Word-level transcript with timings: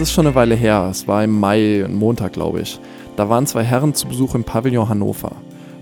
ist 0.00 0.12
schon 0.12 0.26
eine 0.26 0.34
Weile 0.34 0.54
her. 0.54 0.88
Es 0.90 1.06
war 1.06 1.22
im 1.22 1.38
Mai, 1.38 1.84
Montag, 1.88 2.32
glaube 2.32 2.60
ich. 2.60 2.80
Da 3.16 3.28
waren 3.28 3.46
zwei 3.46 3.62
Herren 3.64 3.92
zu 3.92 4.08
Besuch 4.08 4.34
im 4.34 4.44
Pavillon 4.44 4.88
Hannover. 4.88 5.32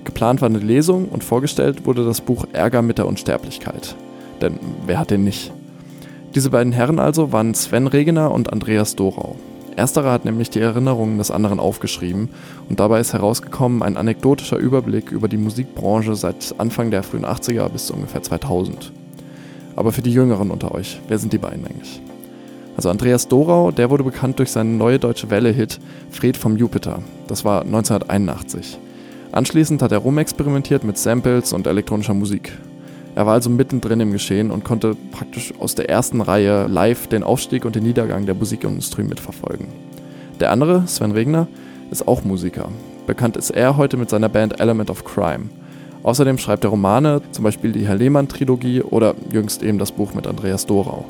Geplant 0.04 0.40
war 0.40 0.48
eine 0.48 0.58
Lesung 0.58 1.08
und 1.08 1.22
vorgestellt 1.22 1.86
wurde 1.86 2.04
das 2.04 2.20
Buch 2.20 2.46
Ärger 2.52 2.82
mit 2.82 2.98
der 2.98 3.06
Unsterblichkeit. 3.06 3.94
Denn 4.40 4.58
wer 4.86 4.98
hat 4.98 5.10
den 5.10 5.24
nicht? 5.24 5.52
Diese 6.34 6.50
beiden 6.50 6.72
Herren 6.72 6.98
also 6.98 7.32
waren 7.32 7.54
Sven 7.54 7.86
Regener 7.86 8.32
und 8.32 8.52
Andreas 8.52 8.96
Dorau. 8.96 9.36
Ersterer 9.76 10.10
hat 10.10 10.24
nämlich 10.24 10.50
die 10.50 10.60
Erinnerungen 10.60 11.18
des 11.18 11.30
anderen 11.30 11.60
aufgeschrieben 11.60 12.28
und 12.68 12.80
dabei 12.80 12.98
ist 12.98 13.12
herausgekommen 13.12 13.82
ein 13.82 13.96
anekdotischer 13.96 14.56
Überblick 14.56 15.12
über 15.12 15.28
die 15.28 15.36
Musikbranche 15.36 16.16
seit 16.16 16.56
Anfang 16.58 16.90
der 16.90 17.04
frühen 17.04 17.24
80er 17.24 17.68
bis 17.68 17.90
ungefähr 17.90 18.22
2000. 18.22 18.92
Aber 19.76 19.92
für 19.92 20.02
die 20.02 20.12
Jüngeren 20.12 20.50
unter 20.50 20.74
euch, 20.74 21.00
wer 21.06 21.18
sind 21.18 21.32
die 21.32 21.38
beiden 21.38 21.64
eigentlich? 21.64 22.02
Also 22.78 22.90
Andreas 22.90 23.26
Dorau, 23.26 23.72
der 23.72 23.90
wurde 23.90 24.04
bekannt 24.04 24.38
durch 24.38 24.52
seinen 24.52 24.78
neue 24.78 25.00
deutsche 25.00 25.30
Welle-Hit 25.30 25.80
Fred 26.12 26.36
vom 26.36 26.56
Jupiter. 26.56 27.02
Das 27.26 27.44
war 27.44 27.62
1981. 27.62 28.78
Anschließend 29.32 29.82
hat 29.82 29.90
er 29.90 29.98
rumexperimentiert 29.98 30.84
mit 30.84 30.96
Samples 30.96 31.52
und 31.52 31.66
elektronischer 31.66 32.14
Musik. 32.14 32.52
Er 33.16 33.26
war 33.26 33.32
also 33.32 33.50
mittendrin 33.50 33.98
im 33.98 34.12
Geschehen 34.12 34.52
und 34.52 34.62
konnte 34.62 34.94
praktisch 35.10 35.52
aus 35.58 35.74
der 35.74 35.90
ersten 35.90 36.20
Reihe 36.20 36.68
live 36.68 37.08
den 37.08 37.24
Aufstieg 37.24 37.64
und 37.64 37.74
den 37.74 37.82
Niedergang 37.82 38.26
der 38.26 38.36
Musikindustrie 38.36 39.02
mitverfolgen. 39.02 39.66
Der 40.38 40.52
andere, 40.52 40.86
Sven 40.86 41.10
Regner, 41.10 41.48
ist 41.90 42.06
auch 42.06 42.22
Musiker. 42.22 42.68
Bekannt 43.08 43.36
ist 43.36 43.50
er 43.50 43.76
heute 43.76 43.96
mit 43.96 44.08
seiner 44.08 44.28
Band 44.28 44.60
Element 44.60 44.88
of 44.88 45.04
Crime. 45.04 45.46
Außerdem 46.04 46.38
schreibt 46.38 46.62
er 46.62 46.70
Romane, 46.70 47.22
zum 47.32 47.42
Beispiel 47.42 47.72
die 47.72 47.88
Herr 47.88 47.96
Lehmann-Trilogie 47.96 48.82
oder 48.82 49.16
jüngst 49.32 49.64
eben 49.64 49.80
das 49.80 49.90
Buch 49.90 50.14
mit 50.14 50.28
Andreas 50.28 50.64
Dorau. 50.64 51.04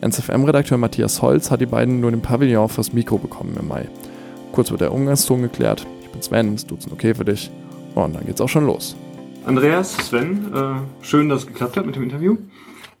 NZFM-Redakteur 0.00 0.78
Matthias 0.78 1.22
Holz 1.22 1.50
hat 1.50 1.60
die 1.60 1.66
beiden 1.66 2.00
nur 2.00 2.12
im 2.12 2.20
Pavillon 2.20 2.68
fürs 2.68 2.92
Mikro 2.92 3.18
bekommen 3.18 3.56
im 3.58 3.68
Mai. 3.68 3.88
Kurz 4.52 4.70
wird 4.70 4.80
der 4.80 4.92
Umgangston 4.92 5.42
geklärt. 5.42 5.86
Ich 6.02 6.08
bin 6.10 6.22
Sven, 6.22 6.54
ist 6.54 6.70
duzen 6.70 6.92
okay 6.92 7.14
für 7.14 7.24
dich? 7.24 7.50
Und 7.94 8.14
dann 8.14 8.26
geht's 8.26 8.40
auch 8.40 8.48
schon 8.48 8.66
los. 8.66 8.96
Andreas, 9.46 9.96
Sven, 9.96 10.52
äh, 10.54 11.04
schön, 11.04 11.28
dass 11.28 11.40
es 11.42 11.46
geklappt 11.46 11.76
hat 11.76 11.86
mit 11.86 11.96
dem 11.96 12.02
Interview. 12.02 12.36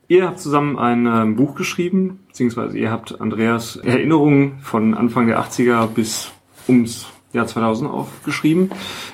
Ihr 0.08 0.26
habt 0.26 0.38
zusammen 0.38 0.78
ein 0.78 1.06
äh, 1.06 1.34
Buch 1.34 1.54
geschrieben, 1.54 2.20
beziehungsweise 2.28 2.78
ihr 2.78 2.90
habt 2.90 3.20
Andreas 3.20 3.76
Erinnerungen 3.76 4.58
von 4.60 4.94
Anfang 4.94 5.26
der 5.26 5.40
80er 5.40 5.88
bis 5.88 6.30
ums 6.68 7.06
Jahr 7.32 7.46
2000 7.46 7.90
aufgeschrieben. 7.90 8.70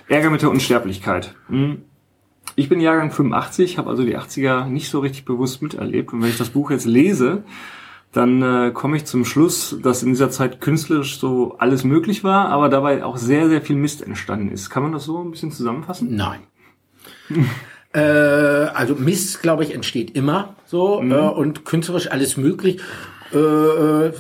Ärger 0.09 0.31
mit 0.31 0.43
der 0.43 0.51
Unsterblichkeit. 0.51 1.35
Hm. 1.49 1.83
Ich 2.55 2.69
bin 2.69 2.81
Jahrgang 2.81 3.11
85, 3.11 3.79
habe 3.79 3.91
also 3.91 4.05
die 4.05 4.17
80er 4.17 4.67
nicht 4.67 4.91
so 4.91 5.01
richtig 5.01 5.25
bewusst 5.25 5.63
miterlebt. 5.63 6.13
Und 6.13 6.23
wenn 6.23 6.29
ich 6.29 6.39
das 6.39 6.51
Buch 6.51 6.71
jetzt 6.71 6.87
lese, 6.87 7.45
dann 8.13 8.43
äh, 8.43 8.71
komme 8.73 8.97
ich 8.99 9.07
zum 9.07 9.25
Schluss, 9.25 9.77
dass 9.83 10.03
in 10.03 10.11
dieser 10.11 10.31
Zeit 10.31 10.61
künstlerisch 10.61 11.19
so 11.19 11.57
alles 11.59 11.83
möglich 11.83 12.25
war, 12.25 12.51
aber 12.51 12.69
dabei 12.69 13.05
auch 13.05 13.17
sehr, 13.17 13.49
sehr 13.49 13.63
viel 13.63 13.77
Mist 13.77 14.03
entstanden 14.03 14.51
ist. 14.51 14.69
Kann 14.69 14.83
man 14.83 14.93
das 14.93 15.05
so 15.05 15.23
ein 15.23 15.31
bisschen 15.31 15.51
zusammenfassen? 15.51 16.15
Nein. 16.15 16.41
äh, 17.95 18.01
also 18.01 18.95
Mist, 18.97 19.41
glaube 19.41 19.65
ich, 19.65 19.75
entsteht 19.75 20.15
immer 20.15 20.57
so 20.67 21.01
mhm. 21.01 21.13
äh, 21.13 21.17
und 21.17 21.65
künstlerisch 21.65 22.11
alles 22.11 22.37
möglich. 22.37 22.81
Äh, 23.33 23.39
äh 23.39 24.13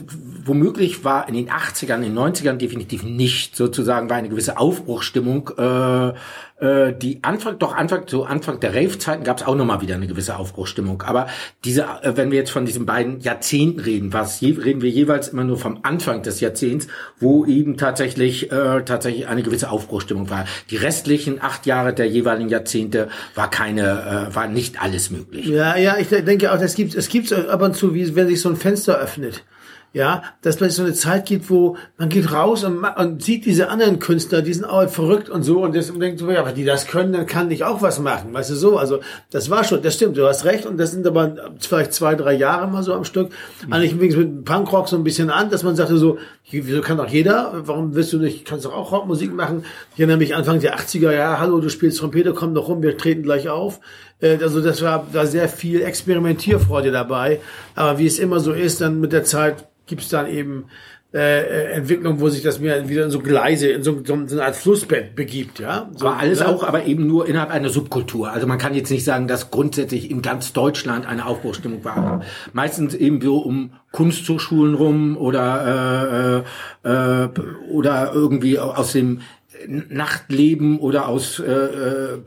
womöglich 0.44 1.04
war 1.04 1.28
in 1.28 1.34
den 1.34 1.50
80ern, 1.50 1.96
in 1.96 2.14
den 2.14 2.18
90ern 2.18 2.54
definitiv 2.54 3.04
nicht 3.04 3.54
sozusagen, 3.54 4.10
war 4.10 4.16
eine 4.16 4.28
gewisse 4.28 4.58
Aufbruchstimmung 4.58 5.50
äh, 5.56 6.14
äh, 6.62 6.94
die 6.96 7.18
Anfang, 7.22 7.58
doch 7.58 7.74
Anfang, 7.74 8.06
zu 8.06 8.24
Anfang 8.24 8.60
der 8.60 8.74
Rave-Zeiten 8.74 9.24
gab 9.24 9.38
es 9.38 9.46
auch 9.46 9.56
nochmal 9.56 9.80
wieder 9.80 9.96
eine 9.96 10.06
gewisse 10.06 10.36
Aufbruchstimmung. 10.36 11.02
Aber 11.02 11.26
diese, 11.64 11.82
äh, 12.02 12.16
wenn 12.16 12.30
wir 12.30 12.38
jetzt 12.38 12.50
von 12.50 12.64
diesen 12.64 12.86
beiden 12.86 13.20
Jahrzehnten 13.20 13.80
reden, 13.80 14.12
was 14.12 14.40
reden 14.40 14.80
wir 14.80 14.90
jeweils 14.90 15.28
immer 15.28 15.44
nur 15.44 15.58
vom 15.58 15.80
Anfang 15.82 16.22
des 16.22 16.40
Jahrzehnts, 16.40 16.86
wo 17.18 17.44
eben 17.44 17.76
tatsächlich 17.76 18.52
äh, 18.52 18.82
tatsächlich 18.84 19.26
eine 19.26 19.42
gewisse 19.42 19.70
Aufbruchstimmung 19.70 20.30
war. 20.30 20.44
Die 20.70 20.76
restlichen 20.76 21.42
acht 21.42 21.66
Jahre 21.66 21.92
der 21.92 22.06
jeweiligen 22.06 22.48
Jahrzehnte 22.48 23.08
war 23.34 23.50
keine, 23.50 24.28
äh, 24.30 24.34
war 24.34 24.46
nicht 24.46 24.80
alles 24.80 25.10
möglich. 25.10 25.46
Ja, 25.46 25.76
ja, 25.76 25.96
ich 25.98 26.08
denke 26.08 26.52
auch, 26.52 26.60
es 26.60 26.76
gibt 26.76 26.94
es 26.94 27.08
gibt 27.08 27.32
ab 27.32 27.62
und 27.62 27.74
zu, 27.74 27.94
wie 27.94 28.14
wenn 28.14 28.28
sich 28.28 28.40
so 28.40 28.48
ein 28.48 28.56
Fenster 28.56 28.98
öffnet 28.98 29.42
ja, 29.94 30.22
dass 30.40 30.60
es 30.60 30.76
so 30.76 30.82
eine 30.82 30.94
Zeit 30.94 31.26
gibt, 31.26 31.50
wo 31.50 31.76
man 31.98 32.08
geht 32.08 32.32
raus 32.32 32.64
und, 32.64 32.82
und 32.82 33.22
sieht 33.22 33.44
diese 33.44 33.68
anderen 33.68 33.98
Künstler, 33.98 34.40
die 34.40 34.54
sind 34.54 34.64
auch 34.64 34.88
verrückt 34.88 35.28
und 35.28 35.42
so 35.42 35.62
und, 35.62 35.76
das, 35.76 35.90
und 35.90 36.00
denkt 36.00 36.18
so, 36.18 36.30
ja, 36.30 36.40
aber 36.40 36.52
die 36.52 36.64
das 36.64 36.86
können, 36.86 37.12
dann 37.12 37.26
kann 37.26 37.50
ich 37.50 37.64
auch 37.64 37.82
was 37.82 37.98
machen, 37.98 38.32
weißt 38.32 38.50
du 38.50 38.54
so, 38.54 38.78
also 38.78 39.00
das 39.30 39.50
war 39.50 39.64
schon, 39.64 39.82
das 39.82 39.94
stimmt, 39.94 40.16
du 40.16 40.26
hast 40.26 40.44
recht 40.44 40.64
und 40.64 40.78
das 40.78 40.92
sind 40.92 41.06
aber 41.06 41.52
vielleicht 41.60 41.92
zwei, 41.92 42.14
drei 42.14 42.32
Jahre 42.32 42.68
mal 42.68 42.82
so 42.82 42.94
am 42.94 43.04
Stück, 43.04 43.30
mhm. 43.66 43.72
eigentlich 43.72 43.94
wenigstens 43.98 44.24
mit 44.24 44.44
Punkrock 44.46 44.88
so 44.88 44.96
ein 44.96 45.04
bisschen 45.04 45.28
an, 45.28 45.50
dass 45.50 45.62
man 45.62 45.76
sagte 45.76 45.98
so, 45.98 46.18
wieso 46.50 46.80
kann 46.80 46.96
doch 46.96 47.08
jeder, 47.08 47.52
warum 47.66 47.94
willst 47.94 48.12
du 48.14 48.18
nicht, 48.18 48.46
kannst 48.46 48.64
doch 48.64 48.74
auch 48.74 48.92
Rockmusik 48.92 49.34
machen, 49.34 49.64
ich 49.94 50.00
erinnere 50.00 50.16
mich 50.16 50.34
Anfang 50.34 50.60
der 50.60 50.78
80er, 50.78 51.12
ja, 51.12 51.38
hallo, 51.38 51.60
du 51.60 51.68
spielst 51.68 51.98
Trompete, 51.98 52.32
komm 52.32 52.54
doch 52.54 52.68
rum, 52.68 52.82
wir 52.82 52.96
treten 52.96 53.22
gleich 53.22 53.50
auf, 53.50 53.80
also 54.22 54.60
das 54.60 54.82
war, 54.82 55.06
da 55.12 55.26
sehr 55.26 55.48
viel 55.48 55.82
Experimentierfreude 55.82 56.90
dabei, 56.92 57.40
aber 57.74 57.98
wie 57.98 58.06
es 58.06 58.18
immer 58.18 58.40
so 58.40 58.52
ist, 58.52 58.80
dann 58.80 59.00
mit 59.00 59.12
der 59.12 59.24
Zeit 59.24 59.66
gibt 59.86 60.02
es 60.02 60.08
dann 60.08 60.28
eben 60.28 60.66
äh, 61.14 61.42
äh, 61.42 61.72
Entwicklung, 61.72 62.20
wo 62.20 62.30
sich 62.30 62.42
das 62.42 62.58
mir 62.58 62.88
wieder 62.88 63.04
in 63.04 63.10
so 63.10 63.18
Gleise, 63.18 63.68
in 63.68 63.82
so, 63.82 64.02
so, 64.02 64.14
eine 64.14 64.44
Art 64.46 64.56
Flussbett 64.56 65.14
begibt, 65.14 65.58
ja. 65.58 65.90
So, 65.94 66.06
aber 66.06 66.16
alles 66.16 66.40
ne? 66.40 66.48
auch, 66.48 66.62
aber 66.62 66.86
eben 66.86 67.06
nur 67.06 67.28
innerhalb 67.28 67.50
einer 67.50 67.68
Subkultur. 67.68 68.32
Also 68.32 68.46
man 68.46 68.56
kann 68.56 68.74
jetzt 68.74 68.90
nicht 68.90 69.04
sagen, 69.04 69.28
dass 69.28 69.50
grundsätzlich 69.50 70.10
in 70.10 70.22
ganz 70.22 70.54
Deutschland 70.54 71.04
eine 71.04 71.26
Aufbruchstimmung 71.26 71.84
war. 71.84 72.22
Meistens 72.54 72.94
eben 72.94 73.20
so 73.20 73.40
um 73.40 73.74
Kunsthochschulen 73.90 74.74
rum 74.74 75.18
oder 75.18 76.44
äh, 76.84 76.88
äh, 76.88 77.28
oder 77.70 78.12
irgendwie 78.14 78.58
aus 78.58 78.92
dem 78.92 79.20
Nachtleben 79.66 80.78
oder 80.78 81.08
aus 81.08 81.38
äh, 81.40 81.52
äh 81.52 82.18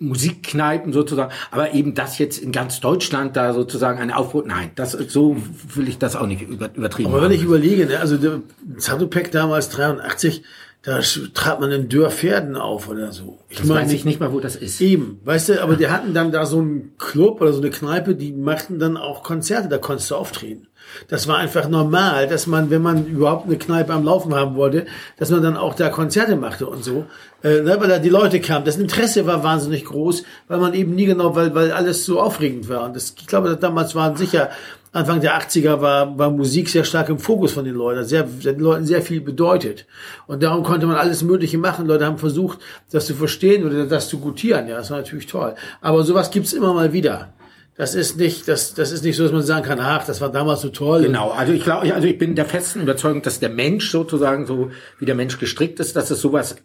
Musikkneipen 0.00 0.92
sozusagen, 0.92 1.32
aber 1.50 1.74
eben 1.74 1.94
das 1.94 2.18
jetzt 2.18 2.38
in 2.38 2.52
ganz 2.52 2.80
Deutschland 2.80 3.36
da 3.36 3.52
sozusagen 3.52 4.00
eine 4.00 4.16
Aufbruch, 4.16 4.44
nein, 4.46 4.70
das 4.74 4.92
so 4.92 5.36
will 5.74 5.88
ich 5.88 5.98
das 5.98 6.16
auch 6.16 6.26
nicht 6.26 6.42
übertrieben. 6.42 7.10
Aber 7.10 7.22
wenn 7.22 7.32
ich 7.32 7.42
überlege, 7.42 7.86
ne, 7.86 8.00
also 8.00 8.16
der 8.16 8.40
Zatopek 8.78 9.30
damals 9.30 9.68
83, 9.68 10.42
da 10.82 11.00
trat 11.34 11.60
man 11.60 11.70
in 11.72 11.90
Dörrpferden 11.90 12.56
auf 12.56 12.88
oder 12.88 13.12
so. 13.12 13.38
Ich 13.50 13.58
das 13.58 13.66
meine, 13.66 13.82
weiß 13.82 13.92
ich 13.92 14.06
nicht 14.06 14.18
mal, 14.18 14.32
wo 14.32 14.40
das 14.40 14.56
ist. 14.56 14.80
Eben, 14.80 15.20
weißt 15.24 15.50
du, 15.50 15.62
aber 15.62 15.76
die 15.76 15.88
hatten 15.88 16.14
dann 16.14 16.32
da 16.32 16.46
so 16.46 16.60
einen 16.60 16.94
Club 16.96 17.42
oder 17.42 17.52
so 17.52 17.60
eine 17.60 17.70
Kneipe, 17.70 18.14
die 18.14 18.32
machten 18.32 18.78
dann 18.78 18.96
auch 18.96 19.22
Konzerte, 19.22 19.68
da 19.68 19.76
konntest 19.76 20.10
du 20.10 20.14
auftreten. 20.14 20.68
Das 21.08 21.28
war 21.28 21.36
einfach 21.36 21.68
normal, 21.68 22.26
dass 22.28 22.46
man, 22.46 22.70
wenn 22.70 22.80
man 22.80 23.06
überhaupt 23.06 23.46
eine 23.46 23.58
Kneipe 23.58 23.92
am 23.92 24.04
Laufen 24.04 24.34
haben 24.34 24.56
wollte, 24.56 24.86
dass 25.18 25.30
man 25.30 25.42
dann 25.42 25.58
auch 25.58 25.74
da 25.74 25.90
Konzerte 25.90 26.34
machte 26.36 26.66
und 26.66 26.82
so, 26.82 27.04
äh, 27.42 27.60
ne, 27.60 27.76
weil 27.78 27.88
da 27.88 27.98
die 27.98 28.08
Leute 28.08 28.40
kamen. 28.40 28.64
Das 28.64 28.78
Interesse 28.78 29.26
war 29.26 29.44
wahnsinnig 29.44 29.84
groß, 29.84 30.24
weil 30.48 30.58
man 30.58 30.72
eben 30.72 30.94
nie 30.94 31.04
genau, 31.04 31.36
weil, 31.36 31.54
weil 31.54 31.72
alles 31.72 32.06
so 32.06 32.20
aufregend 32.20 32.70
war. 32.70 32.84
Und 32.84 32.96
das, 32.96 33.14
ich 33.18 33.26
glaube, 33.26 33.56
damals 33.56 33.94
waren 33.94 34.16
sicher, 34.16 34.48
Anfang 34.92 35.20
der 35.20 35.40
80er 35.40 35.80
war, 35.80 36.18
war 36.18 36.30
Musik 36.30 36.68
sehr 36.68 36.82
stark 36.82 37.08
im 37.10 37.20
Fokus 37.20 37.52
von 37.52 37.64
den 37.64 37.76
Leuten, 37.76 38.04
sehr, 38.04 38.24
den 38.24 38.58
Leuten 38.58 38.84
sehr 38.84 39.02
viel 39.02 39.20
bedeutet. 39.20 39.86
Und 40.26 40.42
darum 40.42 40.64
konnte 40.64 40.86
man 40.86 40.96
alles 40.96 41.22
Mögliche 41.22 41.58
machen. 41.58 41.86
Leute 41.86 42.06
haben 42.06 42.18
versucht, 42.18 42.58
das 42.90 43.06
zu 43.06 43.14
verstehen 43.14 43.64
oder 43.64 43.86
das 43.86 44.08
zu 44.08 44.18
gutieren. 44.18 44.66
Ja, 44.66 44.78
das 44.78 44.90
war 44.90 44.98
natürlich 44.98 45.26
toll. 45.26 45.54
Aber 45.80 46.02
sowas 46.02 46.32
gibt's 46.32 46.52
immer 46.52 46.74
mal 46.74 46.92
wieder 46.92 47.32
das 47.76 47.94
ist 47.94 48.18
nicht, 48.18 48.46
das, 48.46 48.74
das 48.74 48.92
ist 48.92 49.04
nicht 49.04 49.16
so, 49.16 49.22
dass 49.22 49.32
man 49.32 49.42
sagen 49.42 49.64
kann, 49.64 49.80
ach, 49.80 50.04
das 50.04 50.20
war 50.20 50.30
damals 50.30 50.60
so 50.60 50.68
toll. 50.68 51.02
Genau, 51.02 51.30
also 51.30 51.52
ich 51.52 51.62
glaube, 51.64 51.94
also 51.94 52.06
ich 52.06 52.18
bin 52.18 52.34
der 52.34 52.44
festen 52.44 52.82
Überzeugung, 52.82 53.22
dass 53.22 53.40
der 53.40 53.48
Mensch 53.48 53.90
sozusagen 53.90 54.46
so 54.46 54.70
wie 54.98 55.06
der 55.06 55.14
Mensch 55.14 55.38
gestrickt 55.38 55.80
ist, 55.80 55.96
dass 55.96 56.10
es 56.10 56.20
sowas 56.20 56.56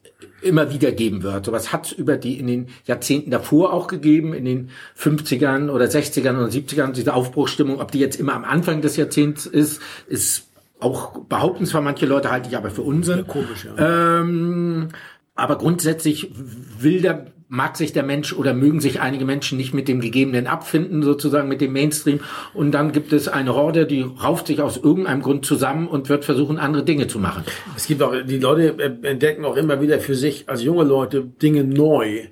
immer 0.41 0.73
wieder 0.73 0.91
geben 0.91 1.23
wird. 1.23 1.45
Sowas 1.45 1.71
hat 1.71 1.87
es 1.87 1.91
über 1.93 2.17
die 2.17 2.37
in 2.39 2.47
den 2.47 2.67
Jahrzehnten 2.85 3.31
davor 3.31 3.73
auch 3.73 3.87
gegeben, 3.87 4.33
in 4.33 4.45
den 4.45 4.69
50ern 4.99 5.69
oder 5.69 5.85
60ern 5.85 6.37
oder 6.37 6.47
70ern, 6.47 6.91
diese 6.91 7.13
Aufbruchstimmung, 7.13 7.79
ob 7.79 7.91
die 7.91 7.99
jetzt 7.99 8.19
immer 8.19 8.33
am 8.33 8.43
Anfang 8.43 8.81
des 8.81 8.97
Jahrzehnts 8.97 9.45
ist, 9.45 9.81
ist 10.07 10.47
auch 10.79 11.19
behaupten 11.19 11.65
zwar 11.65 11.81
manche 11.81 12.05
Leute, 12.05 12.31
halte 12.31 12.49
ich 12.49 12.57
aber 12.57 12.69
für 12.69 12.81
Unsinn. 12.81 13.19
Ja, 13.19 13.23
komisch, 13.23 13.65
ja. 13.77 14.19
Ähm, 14.19 14.89
aber 15.33 15.57
grundsätzlich 15.57 16.31
will 16.79 17.01
der 17.01 17.27
mag 17.55 17.77
sich 17.77 17.93
der 17.93 18.03
Mensch 18.03 18.33
oder 18.33 18.53
mögen 18.53 18.81
sich 18.81 19.01
einige 19.01 19.25
Menschen 19.25 19.57
nicht 19.57 19.73
mit 19.73 19.87
dem 19.87 20.01
Gegebenen 20.01 20.47
abfinden, 20.47 21.01
sozusagen 21.03 21.47
mit 21.47 21.61
dem 21.61 21.73
Mainstream. 21.73 22.19
Und 22.53 22.71
dann 22.71 22.91
gibt 22.91 23.13
es 23.13 23.27
eine 23.27 23.55
Horde, 23.55 23.85
die 23.85 24.01
rauft 24.01 24.47
sich 24.47 24.61
aus 24.61 24.77
irgendeinem 24.77 25.21
Grund 25.21 25.45
zusammen 25.45 25.87
und 25.87 26.09
wird 26.09 26.25
versuchen, 26.25 26.57
andere 26.57 26.83
Dinge 26.83 27.07
zu 27.07 27.19
machen. 27.19 27.43
Es 27.75 27.87
gibt 27.87 28.01
auch, 28.03 28.13
die 28.23 28.39
Leute 28.39 28.77
entdecken 29.03 29.45
auch 29.45 29.55
immer 29.55 29.81
wieder 29.81 29.99
für 29.99 30.15
sich 30.15 30.49
als 30.49 30.63
junge 30.63 30.83
Leute 30.83 31.23
Dinge 31.23 31.63
neu 31.63 32.27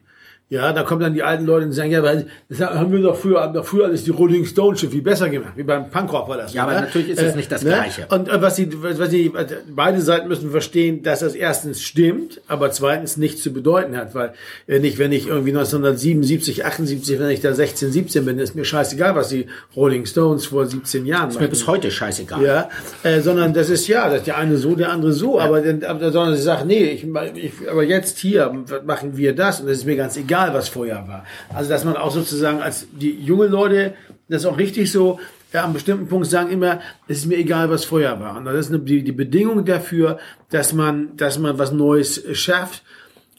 Ja, 0.49 0.71
da 0.71 0.83
kommen 0.83 1.01
dann 1.01 1.15
die 1.15 1.23
alten 1.23 1.45
Leute 1.45 1.65
und 1.65 1.71
sagen, 1.71 1.89
ja, 1.89 2.03
weil 2.03 2.27
das 2.47 2.59
haben 2.59 2.91
wir 2.91 3.01
doch 3.01 3.17
früher, 3.17 3.41
haben 3.41 3.55
doch 3.55 3.65
früher 3.65 3.85
alles 3.85 4.03
die 4.03 4.11
Rolling 4.11 4.45
Stones 4.45 4.81
schon 4.81 4.91
viel 4.91 5.01
besser 5.01 5.27
gemacht, 5.29 5.53
wie 5.55 5.63
beim 5.63 5.89
Punkrock 5.89 6.29
war 6.29 6.37
das. 6.37 6.53
Ja, 6.53 6.63
aber 6.63 6.73
ne? 6.73 6.81
natürlich 6.81 7.09
ist 7.09 7.21
es 7.21 7.33
nicht 7.35 7.51
das 7.51 7.61
Gleiche. 7.61 8.05
Und 8.11 8.27
äh, 8.29 8.39
was 8.39 8.55
die, 8.55 8.69
was 8.83 9.09
die, 9.09 9.31
beide 9.73 9.99
Seiten 10.01 10.27
müssen 10.27 10.51
verstehen, 10.51 11.01
dass 11.01 11.21
das 11.21 11.33
erstens 11.33 11.81
stimmt, 11.81 12.39
aber 12.47 12.69
zweitens 12.69 13.17
nichts 13.17 13.41
zu 13.41 13.51
bedeuten 13.51 13.97
hat, 13.97 14.13
weil 14.13 14.33
äh, 14.67 14.77
nicht, 14.77 14.99
wenn 14.99 15.11
ich 15.11 15.25
irgendwie 15.27 15.51
1977, 15.51 16.65
78, 16.65 17.19
wenn 17.19 17.29
ich 17.29 17.41
da 17.41 17.53
16, 17.53 17.91
17 17.91 18.25
bin, 18.25 18.37
ist 18.37 18.53
mir 18.53 18.65
scheißegal, 18.65 19.15
was 19.15 19.29
die 19.29 19.47
Rolling 19.75 20.05
Stones 20.05 20.45
vor 20.45 20.67
17 20.67 21.07
Jahren 21.07 21.29
Ist 21.29 21.39
mir 21.39 21.47
bis 21.47 21.65
heute 21.65 21.89
scheißegal. 21.89 22.43
ja, 22.43 22.69
äh, 23.03 23.21
sondern 23.21 23.53
das 23.53 23.69
ist 23.71 23.87
ja, 23.87 24.07
dass 24.09 24.23
der 24.23 24.37
eine 24.37 24.57
so, 24.57 24.75
der 24.75 24.91
andere 24.91 25.13
so, 25.13 25.39
aber, 25.39 25.61
dann- 25.61 25.83
aber 25.83 26.11
sondern 26.11 26.35
sie 26.35 26.43
sagt, 26.43 26.67
nee, 26.67 26.83
ich, 26.83 27.07
ich, 27.35 27.53
aber 27.71 27.83
jetzt 27.83 28.19
hier 28.19 28.53
machen 28.85 29.17
wir 29.17 29.33
das 29.33 29.61
und 29.61 29.67
es 29.69 29.79
ist 29.79 29.85
mir 29.85 29.95
ganz 29.95 30.15
egal, 30.15 30.32
was 30.53 30.69
vorher 30.69 31.07
war. 31.07 31.25
Also 31.53 31.69
dass 31.69 31.83
man 31.85 31.95
auch 31.95 32.11
sozusagen 32.11 32.61
als 32.61 32.87
die 32.91 33.11
junge 33.11 33.47
Leute, 33.47 33.93
das 34.27 34.41
ist 34.41 34.47
auch 34.47 34.57
richtig 34.57 34.91
so, 34.91 35.19
ja, 35.53 35.63
einem 35.63 35.73
bestimmten 35.73 36.07
Punkt 36.07 36.27
sagen 36.27 36.49
immer, 36.49 36.79
es 37.07 37.19
ist 37.19 37.25
mir 37.27 37.37
egal, 37.37 37.69
was 37.69 37.85
vorher 37.85 38.19
war. 38.19 38.37
Und 38.37 38.45
das 38.45 38.69
ist 38.69 38.79
die, 38.85 39.03
die 39.03 39.11
Bedingung 39.11 39.65
dafür, 39.65 40.17
dass 40.49 40.73
man, 40.73 41.15
dass 41.15 41.37
man 41.37 41.59
was 41.59 41.71
Neues 41.71 42.23
schafft. 42.33 42.83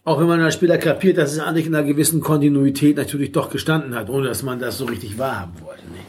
Auch 0.04 0.20
wenn 0.20 0.26
man 0.26 0.38
dann 0.38 0.52
später 0.52 0.78
kapiert, 0.78 1.18
dass 1.18 1.32
es 1.32 1.40
eigentlich 1.40 1.66
in 1.66 1.74
einer 1.74 1.86
gewissen 1.86 2.20
Kontinuität 2.20 2.96
natürlich 2.96 3.32
doch 3.32 3.50
gestanden 3.50 3.94
hat, 3.94 4.10
ohne 4.10 4.28
dass 4.28 4.42
man 4.42 4.58
das 4.58 4.78
so 4.78 4.84
richtig 4.84 5.18
wahrhaben 5.18 5.54
wollte. 5.62 5.82
Nee. 5.90 6.00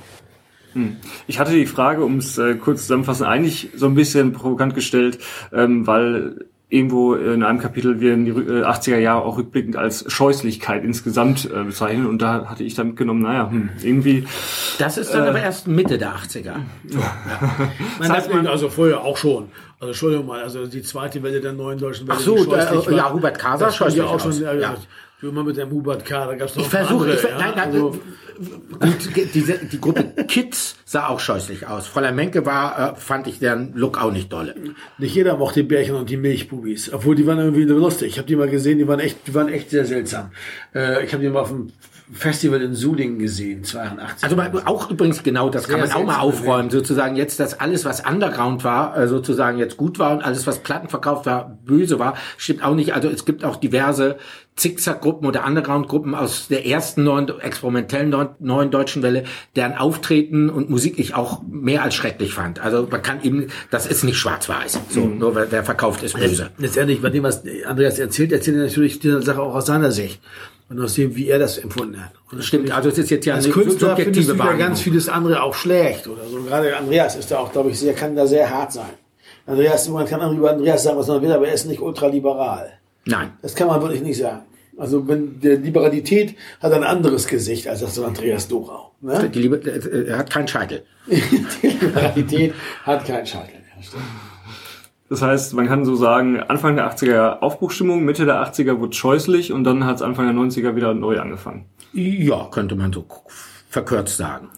Ich 1.27 1.39
hatte 1.39 1.53
die 1.53 1.65
Frage, 1.65 2.03
um 2.03 2.17
es 2.17 2.37
äh, 2.37 2.55
kurz 2.55 2.81
zusammenfassen, 2.81 3.25
eigentlich 3.25 3.69
so 3.75 3.85
ein 3.85 3.95
bisschen 3.95 4.33
provokant 4.33 4.75
gestellt, 4.75 5.19
ähm, 5.53 5.87
weil 5.87 6.47
irgendwo 6.75 7.15
in 7.15 7.41
einem 7.43 7.59
Kapitel 7.59 7.99
wir 8.01 8.13
in 8.13 8.25
die 8.25 8.33
Rü- 8.33 8.61
äh, 8.61 8.63
80er 8.65 8.97
Jahre 8.97 9.23
auch 9.23 9.37
rückblickend 9.37 9.75
als 9.77 10.11
Scheußlichkeit 10.11 10.83
insgesamt 10.83 11.49
äh, 11.49 11.63
bezeichnen 11.63 12.05
und 12.05 12.21
da 12.21 12.45
hatte 12.45 12.63
ich 12.63 12.75
dann 12.75 12.87
mitgenommen, 12.87 13.21
naja, 13.21 13.49
hm, 13.49 13.69
irgendwie 13.81 14.25
Das 14.77 14.97
ist 14.97 15.13
dann 15.13 15.27
aber 15.27 15.39
erst 15.41 15.67
Mitte 15.67 15.97
der 15.97 16.13
80er. 16.15 16.53
Man 17.99 18.09
hat 18.11 18.31
man 18.33 18.47
also 18.47 18.69
vorher 18.69 19.01
auch 19.01 19.17
schon. 19.17 19.45
Also 19.79 19.87
Entschuldigung 19.91 20.25
mal, 20.27 20.41
also 20.41 20.65
die 20.67 20.81
zweite 20.81 21.21
Welle 21.23 21.41
der 21.41 21.53
neuen 21.53 21.77
deutschen 21.79 22.07
Welle. 22.07 22.17
Ach 22.19 22.23
so, 22.23 22.37
scheußlich 22.37 22.87
äh, 22.87 22.95
ja, 22.95 23.11
Hubert 23.13 23.37
Kaser 23.39 23.65
das 23.65 23.75
stand 23.75 23.93
ja 23.95 24.03
scheußlich 24.07 24.25
auch 24.27 24.33
schon. 24.33 24.57
Äh, 24.57 24.61
Ja. 24.61 24.75
Du 25.21 25.29
immer 25.29 25.43
mit 25.45 25.55
dem 25.55 25.71
Hubert 25.71 26.03
K. 26.03 26.25
Da 26.25 26.35
gab's 26.35 26.55
noch 26.57 26.63
Ich 26.63 26.69
versuche, 26.69 26.93
andere, 27.05 27.13
ich, 27.13 27.19
ver- 27.21 27.29
ja, 27.29 27.37
nein, 27.39 27.53
nein, 27.55 27.67
also, 27.71 27.97
gut, 28.79 29.33
diese, 29.33 29.57
die 29.65 29.79
Gruppe 29.79 30.03
Kids 30.27 30.75
sah 30.85 31.07
auch 31.07 31.19
scheußlich 31.19 31.67
aus. 31.67 31.87
Fräulein 31.87 32.15
Menke 32.15 32.45
war, 32.45 32.93
äh, 32.93 32.95
fand 32.95 33.27
ich 33.27 33.39
deren 33.39 33.73
Look 33.73 34.01
auch 34.01 34.11
nicht 34.11 34.31
dolle. 34.31 34.55
nicht 34.97 35.15
jeder 35.15 35.37
mochte 35.37 35.61
die 35.61 35.67
Bärchen 35.67 35.95
und 35.95 36.09
die 36.09 36.17
Milchbubis, 36.17 36.91
obwohl 36.93 37.15
die 37.15 37.25
waren 37.25 37.39
irgendwie 37.39 37.63
lustig. 37.63 38.09
Ich 38.09 38.17
habe 38.17 38.27
die 38.27 38.35
mal 38.35 38.49
gesehen, 38.49 38.77
die 38.77 38.87
waren 38.87 38.99
echt, 38.99 39.27
die 39.27 39.33
waren 39.33 39.49
echt 39.49 39.69
sehr 39.69 39.85
seltsam. 39.85 40.31
Äh, 40.73 41.05
ich 41.05 41.13
habe 41.13 41.23
die 41.23 41.29
mal 41.29 41.41
auf 41.41 41.49
dem 41.49 41.71
Festival 42.11 42.61
in 42.61 42.75
Sudingen 42.75 43.17
gesehen, 43.17 43.63
82. 43.63 44.23
Also 44.23 44.37
auch 44.65 44.91
übrigens 44.91 45.23
genau, 45.23 45.49
das 45.49 45.67
kann 45.67 45.79
man 45.79 45.91
auch 45.91 46.03
mal 46.03 46.19
aufräumen, 46.19 46.69
sozusagen 46.69 47.15
jetzt, 47.15 47.39
dass 47.39 47.59
alles, 47.59 47.83
was 47.83 48.01
Underground 48.01 48.63
war, 48.63 48.95
äh, 48.95 49.07
sozusagen 49.07 49.57
jetzt 49.57 49.75
gut 49.75 49.97
war 49.97 50.11
und 50.13 50.23
alles, 50.23 50.45
was 50.45 50.59
Platten 50.59 50.87
verkauft 50.87 51.25
war, 51.25 51.57
böse 51.65 51.97
war, 51.97 52.15
stimmt 52.37 52.63
auch 52.63 52.75
nicht. 52.75 52.93
Also 52.93 53.09
es 53.09 53.25
gibt 53.25 53.43
auch 53.43 53.55
diverse 53.55 54.17
Zickzack-Gruppen 54.55 55.27
oder 55.27 55.45
Underground-Gruppen 55.45 56.13
aus 56.13 56.47
der 56.47 56.65
ersten 56.65 57.03
neuen, 57.03 57.27
experimentellen 57.39 58.09
neuen, 58.09 58.29
neuen 58.39 58.71
deutschen 58.71 59.01
Welle, 59.01 59.23
deren 59.55 59.73
Auftreten 59.73 60.49
und 60.49 60.69
Musik 60.69 60.99
ich 60.99 61.15
auch 61.15 61.41
mehr 61.43 61.81
als 61.81 61.95
schrecklich 61.95 62.33
fand. 62.33 62.59
Also 62.59 62.87
man 62.89 63.01
kann 63.01 63.23
eben, 63.23 63.47
das 63.71 63.87
ist 63.87 64.03
nicht 64.03 64.17
schwarz-weiß. 64.17 64.79
So, 64.89 65.07
nur 65.07 65.35
wer, 65.35 65.51
wer 65.51 65.63
verkauft 65.63 66.03
ist 66.03 66.17
böse. 66.17 66.51
Letztendlich, 66.57 67.01
bei 67.01 67.09
dem, 67.09 67.23
was 67.23 67.43
Andreas 67.65 67.97
erzählt, 67.97 68.31
erzählt 68.31 68.57
er 68.57 68.63
natürlich 68.63 68.99
die 68.99 69.21
Sache 69.23 69.41
auch 69.41 69.55
aus 69.55 69.65
seiner 69.65 69.91
Sicht. 69.91 70.21
Und 70.67 70.81
aus 70.81 70.95
dem, 70.95 71.15
wie 71.15 71.27
er 71.27 71.37
das 71.37 71.59
empfunden 71.59 72.03
hat. 72.03 72.11
Und 72.31 72.39
das 72.39 72.47
Stimmt, 72.47 72.71
also 72.71 72.89
es 72.89 72.97
ist 72.97 73.11
jetzt 73.11 73.25
ja 73.25 73.35
Als 73.35 73.45
eine 73.45 73.53
Künstler 73.53 73.95
findest 73.95 74.29
du 74.29 74.33
ja 74.33 74.53
ganz 74.53 74.81
vieles 74.81 75.07
andere 75.09 75.43
auch 75.43 75.53
schlecht 75.53 76.07
oder 76.07 76.25
so. 76.27 76.41
Gerade 76.41 76.75
Andreas 76.75 77.15
ist 77.15 77.29
da 77.29 77.37
auch, 77.37 77.51
glaube 77.51 77.69
ich, 77.69 77.79
sehr, 77.79 77.93
kann 77.93 78.15
da 78.15 78.25
sehr 78.25 78.49
hart 78.49 78.73
sein. 78.73 78.89
Andreas, 79.45 79.87
man 79.89 80.07
kann 80.07 80.35
über 80.35 80.51
Andreas 80.51 80.83
sagen, 80.83 80.97
was 80.97 81.07
man 81.07 81.21
will, 81.21 81.31
aber 81.31 81.47
er 81.47 81.53
ist 81.53 81.67
nicht 81.67 81.81
ultraliberal. 81.81 82.73
Nein. 83.05 83.33
Das 83.43 83.53
kann 83.53 83.67
man 83.67 83.79
wirklich 83.81 84.01
nicht 84.01 84.17
sagen. 84.17 84.41
Also 84.77 85.07
wenn 85.07 85.39
der 85.39 85.57
Liberalität 85.57 86.35
hat 86.59 86.73
ein 86.73 86.83
anderes 86.83 87.27
Gesicht 87.27 87.67
als 87.67 87.81
das 87.81 87.95
von 87.95 88.05
Andreas 88.05 88.47
Dorau. 88.47 88.91
Ne? 89.01 89.29
Die 89.29 89.39
Liebe, 89.39 89.57
äh, 89.57 90.09
er 90.09 90.17
hat 90.17 90.29
keinen 90.29 90.47
Scheitel. 90.47 90.83
Die 91.07 91.67
Liberalität 91.67 92.53
hat 92.83 93.05
keinen 93.05 93.25
Scheitel. 93.25 93.55
Ja, 93.77 93.83
stimmt. 93.83 94.03
Das 95.09 95.21
heißt, 95.21 95.53
man 95.53 95.67
kann 95.67 95.85
so 95.85 95.95
sagen, 95.95 96.39
Anfang 96.39 96.75
der 96.75 96.91
80er 96.91 97.39
Aufbruchstimmung, 97.39 98.03
Mitte 98.03 98.25
der 98.25 98.35
80er 98.43 98.79
wurde 98.79 98.95
scheußlich 98.95 99.51
und 99.53 99.63
dann 99.63 99.85
hat 99.85 99.97
es 99.97 100.01
Anfang 100.01 100.25
der 100.25 100.35
90er 100.35 100.75
wieder 100.75 100.93
neu 100.93 101.19
angefangen. 101.19 101.65
Ja, 101.93 102.47
könnte 102.51 102.75
man 102.75 102.91
so 102.91 103.05
verkürzt 103.69 104.17
sagen. 104.17 104.49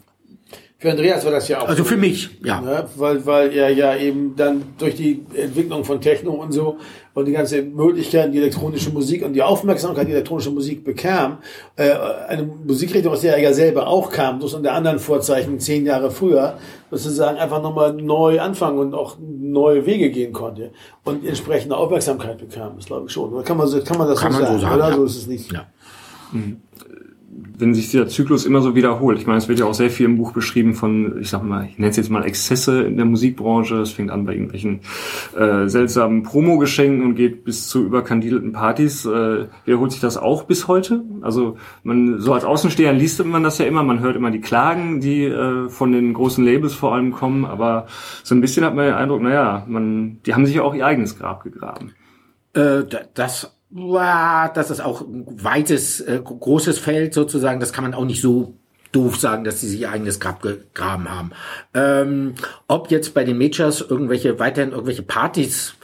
Für 0.80 0.92
Andreas 0.92 1.26
war 1.26 1.32
das 1.32 1.48
ja 1.48 1.60
auch 1.60 1.68
Also 1.68 1.84
so. 1.84 1.90
für 1.90 1.98
mich, 1.98 2.40
ja. 2.44 2.62
Ne? 2.62 2.86
Weil, 2.96 3.26
weil 3.26 3.52
er 3.52 3.70
ja 3.72 3.96
eben 3.98 4.36
dann 4.36 4.62
durch 4.78 4.96
die 4.96 5.26
Entwicklung 5.34 5.84
von 5.84 6.00
Techno 6.00 6.32
und 6.34 6.52
so 6.52 6.78
und 7.18 7.26
die 7.26 7.32
ganze 7.32 7.64
Möglichkeit, 7.64 8.32
die 8.32 8.38
elektronische 8.38 8.92
Musik 8.92 9.26
und 9.26 9.34
die 9.34 9.42
Aufmerksamkeit, 9.42 10.08
die 10.08 10.12
elektronische 10.12 10.52
Musik 10.52 10.84
bekam, 10.84 11.40
äh, 11.76 11.90
eine 12.28 12.44
Musikrichtung, 12.44 13.12
aus 13.12 13.22
der 13.22 13.34
er 13.38 13.42
ja 13.42 13.54
selber 13.54 13.88
auch 13.88 14.12
kam, 14.12 14.38
bloß 14.38 14.54
unter 14.54 14.74
anderen 14.74 15.00
Vorzeichen 15.00 15.60
zehn 15.60 15.88
Jahre 15.88 16.12
früher, 16.12 16.60
sozusagen 16.92 17.40
einfach 17.40 17.60
nochmal 17.64 17.92
neu 17.94 18.40
anfangen 18.40 18.78
und 18.78 18.94
auch 18.94 19.18
neue 19.20 19.88
Wege 19.88 20.12
gehen 20.12 20.32
konnte 20.32 20.70
und 21.06 21.26
entsprechende 21.26 21.76
Aufmerksamkeit 21.76 22.38
bekam, 22.38 22.74
das 22.76 22.86
glaube 22.86 23.08
ich 23.08 23.12
schon. 23.14 23.34
Oder 23.34 23.42
kann 23.42 23.58
man, 23.58 23.66
so- 23.68 23.82
kann 23.82 23.98
man 23.98 24.08
das 24.08 24.20
Kann 24.20 24.32
so 24.34 24.40
man 24.40 24.46
so 24.54 24.60
sagen? 24.60 24.62
sagen, 24.62 24.76
oder? 24.76 24.90
ja. 24.92 24.96
So 24.98 25.04
ist 25.06 25.18
es 25.18 25.26
nicht. 25.26 25.52
Ja. 25.52 25.66
Wenn 27.60 27.74
sich 27.74 27.92
dieser 27.92 28.08
Zyklus 28.08 28.46
immer 28.46 28.62
so 28.62 28.76
wiederholt. 28.76 29.20
Ich 29.20 29.28
meine, 29.28 29.38
es 29.38 29.48
wird 29.48 29.60
ja 29.60 29.66
auch 29.66 29.74
sehr 29.74 29.90
viel 29.90 30.06
im 30.08 30.18
Buch 30.18 30.32
beschrieben 30.32 30.74
von, 30.74 31.20
ich 31.22 31.30
sag 31.30 31.44
mal, 31.44 31.68
ich 31.70 31.78
nenne 31.78 31.92
es 31.92 31.98
jetzt 31.98 32.10
mal 32.10 32.26
Exzesse 32.26 32.82
in 32.84 32.98
der 32.98 33.06
Musikbranche. 33.06 33.76
Es 33.78 33.92
fängt 33.92 34.10
an 34.12 34.26
bei 34.26 34.34
irgendwelchen 34.34 34.80
äh, 35.38 35.68
seltsamen 35.68 36.24
Promo-Geschenken 36.24 37.04
und 37.06 37.16
geht 37.16 37.44
bis 37.44 37.68
zu 37.68 37.84
überkandidelten 37.86 38.54
Partys. 38.54 39.06
Äh, 39.06 39.46
wiederholt 39.66 39.92
sich 39.92 40.02
das 40.02 40.18
auch 40.18 40.44
bis 40.44 40.68
heute? 40.68 41.04
Also 41.22 41.58
man 41.84 42.20
so 42.20 42.34
als 42.34 42.44
Außensteher 42.44 42.94
liest 42.94 43.24
man 43.24 43.44
das 43.44 43.58
ja 43.58 43.66
immer, 43.66 43.84
man 43.84 44.00
hört 44.00 44.16
immer 44.16 44.32
die 44.32 44.42
Klagen, 44.42 45.00
die 45.00 45.26
äh, 45.26 45.70
von 45.70 45.92
den 45.92 46.14
großen 46.14 46.44
Labels 46.44 46.74
vor 46.74 46.94
allem 46.96 47.12
kommen, 47.12 47.46
aber 47.46 47.88
so 48.24 48.34
ein 48.36 48.42
bisschen 48.42 48.66
hat 48.66 48.76
man 48.76 48.86
den 48.86 48.94
Eindruck, 48.96 49.22
naja, 49.22 49.64
man, 49.68 50.20
die 50.26 50.34
haben 50.34 50.46
sich 50.46 50.56
ja 50.56 50.64
auch 50.64 50.74
ihr 50.74 50.86
eigenes 50.86 51.18
Grab 51.18 51.44
gegraben. 51.44 51.92
Äh, 52.54 52.84
da- 52.90 53.02
das 53.14 53.57
das 53.70 54.72
ist 54.72 54.80
auch 54.80 55.02
ein 55.02 55.26
weites, 55.44 56.00
äh, 56.02 56.22
großes 56.24 56.80
Feld 56.80 57.14
sozusagen. 57.14 57.60
Das 57.60 57.74
kann 57.74 57.84
man 57.84 57.94
auch 57.94 58.06
nicht 58.06 58.22
so 58.22 58.54
doof 58.92 59.18
sagen, 59.18 59.44
dass 59.44 59.62
sie 59.62 59.68
sich 59.68 59.82
ihr 59.82 59.92
eigenes 59.92 60.20
Grab 60.20 60.42
gegraben 60.42 61.10
haben. 61.10 61.32
Ähm, 61.74 62.36
ob 62.68 62.90
jetzt 62.90 63.14
bei 63.14 63.24
den 63.24 63.38
Majors 63.38 63.82
irgendwelche, 63.82 64.40
weiterhin 64.40 64.72
irgendwelche 64.72 65.04
Partys, 65.04 65.76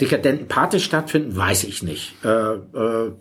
dekadenten 0.00 0.48
Partys 0.48 0.82
stattfinden, 0.82 1.36
weiß 1.36 1.64
ich 1.64 1.82
nicht. 1.82 2.14
Äh, 2.24 2.54
äh, 2.54 3.12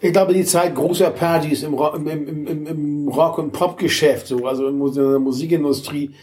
Ich 0.00 0.12
glaube, 0.12 0.34
die 0.34 0.44
Zeit 0.44 0.74
großer 0.74 1.10
Partys 1.10 1.62
im, 1.62 1.74
Rock, 1.74 3.38
und 3.38 3.52
Popgeschäft, 3.52 4.26
so, 4.26 4.46
also 4.46 4.68
in 4.68 4.92
der 4.94 5.18
Musikindustrie, 5.18 6.14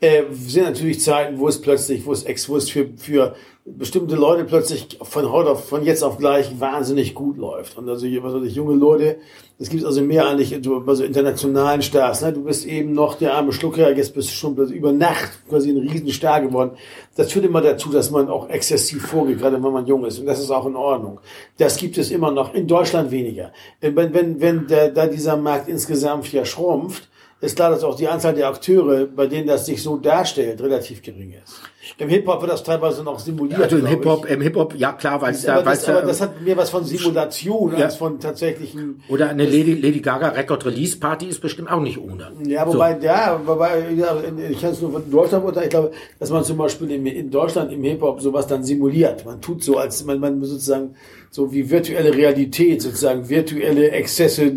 äh, 0.00 0.24
sind 0.32 0.64
natürlich 0.64 1.00
Zeiten, 1.00 1.38
wo 1.38 1.48
es 1.48 1.60
plötzlich, 1.60 2.06
wo 2.06 2.12
es, 2.12 2.24
ex, 2.24 2.48
wo 2.48 2.56
es 2.56 2.70
für, 2.70 2.88
für 2.96 3.34
bestimmte 3.76 4.14
Leute 4.14 4.44
plötzlich 4.44 4.98
von 5.02 5.30
heute 5.30 5.50
auf, 5.50 5.68
von 5.68 5.84
jetzt 5.84 6.02
auf 6.02 6.18
gleich 6.18 6.58
wahnsinnig 6.60 7.14
gut 7.14 7.36
läuft. 7.36 7.76
Und 7.76 7.88
also, 7.88 8.06
was 8.06 8.34
weiß 8.34 8.44
ich, 8.44 8.54
junge 8.54 8.74
Leute, 8.74 9.16
es 9.58 9.68
gibt 9.68 9.84
also 9.84 10.00
mehr 10.00 10.26
eigentlich 10.28 10.56
so, 10.62 10.80
bei 10.80 10.94
so 10.94 11.02
internationalen 11.02 11.82
Stars, 11.82 12.22
ne? 12.22 12.32
Du 12.32 12.44
bist 12.44 12.64
eben 12.64 12.92
noch 12.92 13.16
der 13.16 13.34
arme 13.34 13.52
Schlucker, 13.52 13.94
jetzt 13.94 14.14
bist 14.14 14.28
du 14.28 14.32
schon 14.32 14.56
über 14.56 14.92
Nacht 14.92 15.30
quasi 15.48 15.70
ein 15.70 15.78
Riesenstar 15.78 16.42
geworden. 16.42 16.72
Das 17.16 17.32
führt 17.32 17.44
immer 17.44 17.60
dazu, 17.60 17.90
dass 17.90 18.10
man 18.10 18.28
auch 18.28 18.48
exzessiv 18.48 19.04
vorgeht, 19.04 19.38
gerade 19.38 19.62
wenn 19.62 19.72
man 19.72 19.86
jung 19.86 20.04
ist. 20.04 20.20
Und 20.20 20.26
das 20.26 20.38
ist 20.38 20.50
auch 20.50 20.66
in 20.66 20.76
Ordnung. 20.76 21.18
Das 21.58 21.76
gibt 21.76 21.98
es 21.98 22.12
immer 22.12 22.30
noch. 22.30 22.54
In 22.54 22.68
Deutschland 22.68 23.10
weniger. 23.10 23.52
Wenn, 23.80 23.96
wenn, 24.14 24.40
wenn 24.40 24.66
der, 24.68 24.90
da 24.90 25.08
dieser 25.08 25.36
Markt 25.36 25.68
insgesamt 25.68 26.32
ja 26.32 26.44
schrumpft, 26.44 27.07
ist 27.40 27.56
klar, 27.56 27.70
dass 27.70 27.84
auch 27.84 27.94
die 27.94 28.08
Anzahl 28.08 28.34
der 28.34 28.48
Akteure, 28.48 29.06
bei 29.06 29.26
denen 29.26 29.46
das 29.46 29.66
sich 29.66 29.80
so 29.82 29.96
darstellt, 29.96 30.60
relativ 30.60 31.02
gering 31.02 31.34
ist. 31.44 31.60
Im 31.96 32.08
Hip-Hop 32.08 32.42
wird 32.42 32.52
das 32.52 32.62
teilweise 32.64 33.02
noch 33.02 33.18
simuliert. 33.18 33.62
also 33.62 33.78
im. 33.78 33.86
Hip-Hop, 33.86 34.28
im 34.28 34.40
Hip-Hop, 34.40 34.74
ja 34.76 34.92
klar, 34.92 35.22
weil 35.22 35.32
es 35.32 35.42
da, 35.42 35.56
weil 35.56 35.64
das, 35.64 35.88
aber 35.88 36.00
da, 36.02 36.06
das 36.08 36.20
hat 36.20 36.42
mehr 36.42 36.56
was 36.56 36.68
von 36.70 36.84
Simulation 36.84 37.72
Ja. 37.78 37.86
als 37.86 37.96
von 37.96 38.18
tatsächlichen. 38.20 39.00
oder 39.08 39.30
eine 39.30 39.44
Lady, 39.44 39.74
Lady 39.74 40.00
Gaga 40.00 40.28
Record 40.28 40.66
Release 40.66 40.98
Party 40.98 41.26
ist 41.26 41.40
bestimmt 41.40 41.70
auch 41.70 41.80
nicht 41.80 41.98
ohne. 41.98 42.32
Ja, 42.44 42.66
wobei, 42.66 42.98
ja, 43.00 43.40
wobei, 43.44 43.90
ja, 43.96 44.20
ich 44.50 44.60
kann 44.60 44.72
es 44.72 44.82
nur 44.82 44.92
von 44.92 45.10
Deutschland 45.10 45.44
urteilen. 45.44 45.64
Ich 45.66 45.70
glaube, 45.70 45.92
dass 46.18 46.30
man 46.30 46.44
zum 46.44 46.58
Beispiel 46.58 46.90
in, 46.90 47.06
in 47.06 47.30
Deutschland 47.30 47.72
im 47.72 47.82
Hip-Hop 47.84 48.20
sowas 48.20 48.46
dann 48.46 48.64
simuliert. 48.64 49.24
Man 49.24 49.40
tut 49.40 49.62
so, 49.62 49.78
als 49.78 50.04
man, 50.04 50.18
man 50.18 50.42
sozusagen 50.42 50.94
so 51.30 51.52
wie 51.52 51.70
virtuelle 51.70 52.12
Realität, 52.14 52.82
sozusagen 52.82 53.28
virtuelle 53.28 53.92
Exzesse 53.92 54.52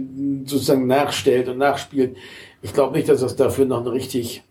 sozusagen 0.46 0.88
nachstellt 0.88 1.48
und 1.48 1.60
nachspielt. 1.60 2.18
Ich 2.62 2.74
glaube 2.74 2.96
nicht, 2.96 3.10
dass 3.10 3.22
das 3.22 3.36
dafür 3.36 3.66
noch 3.66 3.82
eine 3.82 3.92
richtig 3.92 4.44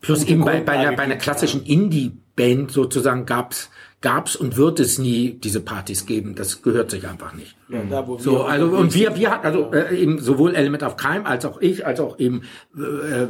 Plus 0.00 0.24
eben 0.24 0.44
bei, 0.44 0.60
bei, 0.60 0.72
einer, 0.72 0.96
bei 0.96 1.04
einer 1.04 1.16
klassischen 1.16 1.64
Indie-Band 1.64 2.70
sozusagen 2.70 3.26
gab's 3.26 3.70
gab's 4.02 4.36
und 4.36 4.56
wird 4.56 4.80
es 4.80 4.98
nie 4.98 5.32
diese 5.32 5.60
Partys 5.60 6.04
geben. 6.04 6.34
Das 6.34 6.60
gehört 6.60 6.90
sich 6.90 7.08
einfach 7.08 7.32
nicht. 7.32 7.56
Ja, 7.72 7.80
da, 7.88 8.06
wo 8.06 8.18
So, 8.18 8.32
wir 8.32 8.46
also 8.46 8.66
und 8.66 8.94
wir, 8.94 9.16
wir 9.16 9.30
hatten 9.30 9.46
also 9.46 9.72
äh, 9.72 9.96
eben 9.96 10.18
sowohl 10.18 10.54
Element 10.54 10.82
of 10.82 10.96
Crime 10.96 11.24
als 11.26 11.44
auch 11.44 11.60
ich, 11.60 11.86
als 11.86 12.00
auch 12.00 12.18
eben 12.18 12.42
äh, 12.76 12.78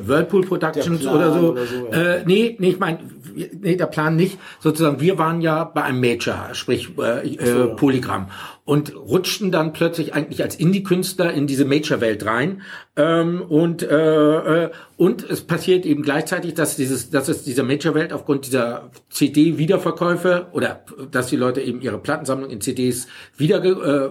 Whirlpool 0.06 0.42
Productions 0.42 1.06
oder 1.06 1.32
so. 1.32 1.52
oder 1.52 1.66
so, 1.66 1.88
ja. 1.90 2.16
äh, 2.16 2.22
nee, 2.26 2.56
nee, 2.58 2.70
ich 2.70 2.78
meine, 2.78 2.98
nee, 3.34 3.76
der 3.76 3.86
Plan 3.86 4.16
nicht. 4.16 4.38
Sozusagen, 4.60 5.00
wir 5.00 5.18
waren 5.18 5.40
ja 5.40 5.64
bei 5.64 5.82
einem 5.82 6.00
Major, 6.00 6.48
sprich 6.52 6.90
äh, 6.98 7.34
äh, 7.34 7.68
Polygram 7.76 8.28
und 8.64 8.94
rutschten 8.94 9.50
dann 9.50 9.72
plötzlich 9.72 10.14
eigentlich 10.14 10.42
als 10.42 10.54
Indie-Künstler 10.54 11.32
in 11.32 11.46
diese 11.46 11.64
Major-Welt 11.64 12.24
rein. 12.24 12.62
Ähm, 12.96 13.42
und 13.42 13.82
äh, 13.82 14.64
äh, 14.64 14.70
und 14.96 15.28
es 15.28 15.40
passiert 15.40 15.84
eben 15.84 16.02
gleichzeitig, 16.02 16.54
dass 16.54 16.76
dieses, 16.76 17.10
dass 17.10 17.28
es 17.28 17.42
dieser 17.42 17.64
Major-Welt 17.64 18.12
aufgrund 18.12 18.46
dieser 18.46 18.90
CD-Wiederverkäufe 19.10 20.46
oder 20.52 20.84
dass 21.10 21.26
die 21.26 21.36
Leute 21.36 21.60
eben 21.60 21.80
ihre 21.80 21.98
Plattensammlung 21.98 22.50
in 22.50 22.60
CDs 22.60 23.08
wieder 23.36 23.64
äh, 23.64 24.10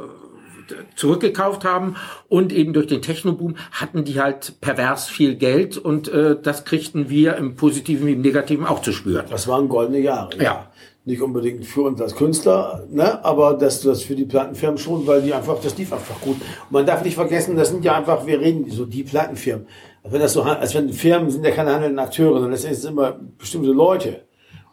zurückgekauft 0.95 1.65
haben 1.65 1.95
und 2.29 2.53
eben 2.53 2.73
durch 2.73 2.87
den 2.87 3.01
Technoboom 3.01 3.55
hatten 3.71 4.03
die 4.03 4.19
halt 4.21 4.59
pervers 4.61 5.07
viel 5.07 5.35
Geld 5.35 5.77
und 5.77 6.07
äh, 6.07 6.37
das 6.41 6.65
kriegten 6.65 7.09
wir 7.09 7.35
im 7.37 7.55
Positiven 7.55 8.07
wie 8.07 8.13
im 8.13 8.21
Negativen 8.21 8.65
auch 8.65 8.81
zu 8.81 8.91
spüren. 8.91 9.25
Das 9.29 9.47
waren 9.47 9.69
goldene 9.69 9.99
Jahre. 9.99 10.31
Ja. 10.41 10.67
Nicht 11.03 11.21
unbedingt 11.21 11.65
für 11.65 11.81
uns 11.81 11.99
als 11.99 12.15
Künstler, 12.15 12.83
ne? 12.91 13.25
aber 13.25 13.55
das, 13.55 13.81
das 13.81 14.03
für 14.03 14.15
die 14.15 14.25
Plattenfirmen 14.25 14.77
schon, 14.77 15.07
weil 15.07 15.23
die 15.23 15.33
einfach, 15.33 15.59
das 15.59 15.75
lief 15.75 15.91
einfach 15.91 16.21
gut. 16.21 16.35
Und 16.35 16.71
man 16.71 16.85
darf 16.85 17.03
nicht 17.03 17.15
vergessen, 17.15 17.55
das 17.57 17.69
sind 17.69 17.83
ja 17.83 17.95
einfach, 17.95 18.27
wir 18.27 18.39
reden 18.39 18.69
so 18.69 18.85
die 18.85 19.01
Plattenfirmen. 19.01 19.65
Als 20.03 20.13
wenn 20.13 20.21
das 20.21 20.33
so, 20.33 20.43
als 20.43 20.75
wenn 20.75 20.93
Firmen 20.93 21.31
sind 21.31 21.43
ja 21.43 21.51
keine 21.51 21.73
handelnden 21.73 21.99
Akteure, 21.99 22.33
sondern 22.33 22.51
das 22.51 22.61
sind 22.61 22.91
immer 22.91 23.19
bestimmte 23.37 23.71
Leute. 23.71 24.21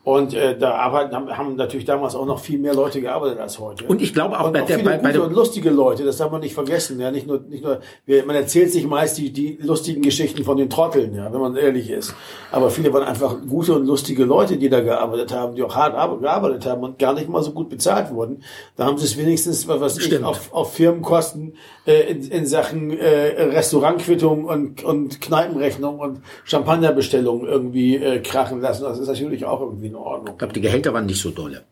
Und 0.08 0.32
äh, 0.32 0.56
da 0.56 0.70
arbeiten, 0.74 1.14
haben, 1.14 1.36
haben 1.36 1.56
natürlich 1.56 1.84
damals 1.84 2.14
auch 2.14 2.24
noch 2.24 2.38
viel 2.40 2.58
mehr 2.58 2.72
Leute 2.72 3.02
gearbeitet 3.02 3.38
als 3.40 3.58
heute. 3.58 3.84
Und 3.84 4.00
ich 4.00 4.14
glaube 4.14 4.40
auch 4.40 4.46
und 4.46 4.54
bei 4.54 4.62
auch 4.62 4.66
der- 4.66 4.78
viele 4.78 4.90
bei- 4.90 4.96
bei 4.96 5.10
gute 5.12 5.22
und 5.22 5.34
lustige 5.34 5.68
Leute, 5.68 6.02
das 6.02 6.16
darf 6.16 6.30
man 6.32 6.40
nicht 6.40 6.54
vergessen. 6.54 6.98
Ja, 6.98 7.10
nicht 7.10 7.26
nur, 7.26 7.40
nicht 7.46 7.62
nur, 7.62 7.80
man 8.26 8.34
erzählt 8.34 8.72
sich 8.72 8.86
meist 8.86 9.18
die, 9.18 9.30
die 9.34 9.58
lustigen 9.60 10.00
Geschichten 10.00 10.44
von 10.44 10.56
den 10.56 10.70
Trotteln, 10.70 11.14
ja, 11.14 11.30
wenn 11.30 11.40
man 11.42 11.56
ehrlich 11.56 11.90
ist. 11.90 12.14
Aber 12.50 12.70
viele 12.70 12.90
waren 12.94 13.02
einfach 13.02 13.36
gute 13.50 13.74
und 13.74 13.84
lustige 13.86 14.24
Leute, 14.24 14.56
die 14.56 14.70
da 14.70 14.80
gearbeitet 14.80 15.30
haben, 15.34 15.54
die 15.56 15.62
auch 15.62 15.76
hart 15.76 15.94
ar- 15.94 16.16
gearbeitet 16.18 16.64
haben 16.64 16.82
und 16.84 16.98
gar 16.98 17.12
nicht 17.12 17.28
mal 17.28 17.42
so 17.42 17.50
gut 17.52 17.68
bezahlt 17.68 18.10
wurden. 18.10 18.42
Da 18.76 18.86
haben 18.86 18.96
sie 18.96 19.04
es 19.04 19.18
wenigstens, 19.18 19.68
was 19.68 19.78
weiß 19.78 19.98
ich, 19.98 20.04
Stimmt. 20.04 20.24
auf, 20.24 20.50
auf 20.54 20.72
Firmenkosten 20.72 21.52
äh, 21.88 22.10
in, 22.12 22.22
in 22.30 22.46
Sachen 22.46 22.90
äh, 22.90 23.42
Restaurantquittung 23.44 24.44
und, 24.44 24.84
und 24.84 25.20
Kneipenrechnung 25.20 25.98
und 25.98 26.20
Champagnerbestellung 26.44 27.46
irgendwie 27.46 27.96
äh, 27.96 28.20
krachen 28.20 28.60
lassen. 28.60 28.84
Das 28.84 28.98
ist 28.98 29.08
natürlich 29.08 29.44
auch 29.46 29.60
irgendwie 29.62 29.86
in 29.88 29.94
Ordnung. 29.96 30.34
Ich 30.34 30.38
glaube, 30.38 30.52
die 30.52 30.60
Gehälter 30.60 30.92
waren 30.92 31.06
nicht 31.06 31.20
so 31.22 31.30
dolle. 31.30 31.64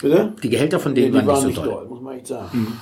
Bitte? 0.00 0.32
Die 0.42 0.48
Gehälter 0.48 0.80
von 0.80 0.94
Nee, 0.94 1.02
denen 1.02 1.12
die 1.12 1.18
waren, 1.18 1.26
waren 1.26 1.36
nicht 1.36 1.46
nicht 1.48 1.56
so 1.56 1.62
doll. 1.64 1.74
doll, 1.74 1.86
muss 1.88 2.00
man 2.00 2.16
echt 2.16 2.26
sagen. 2.28 2.78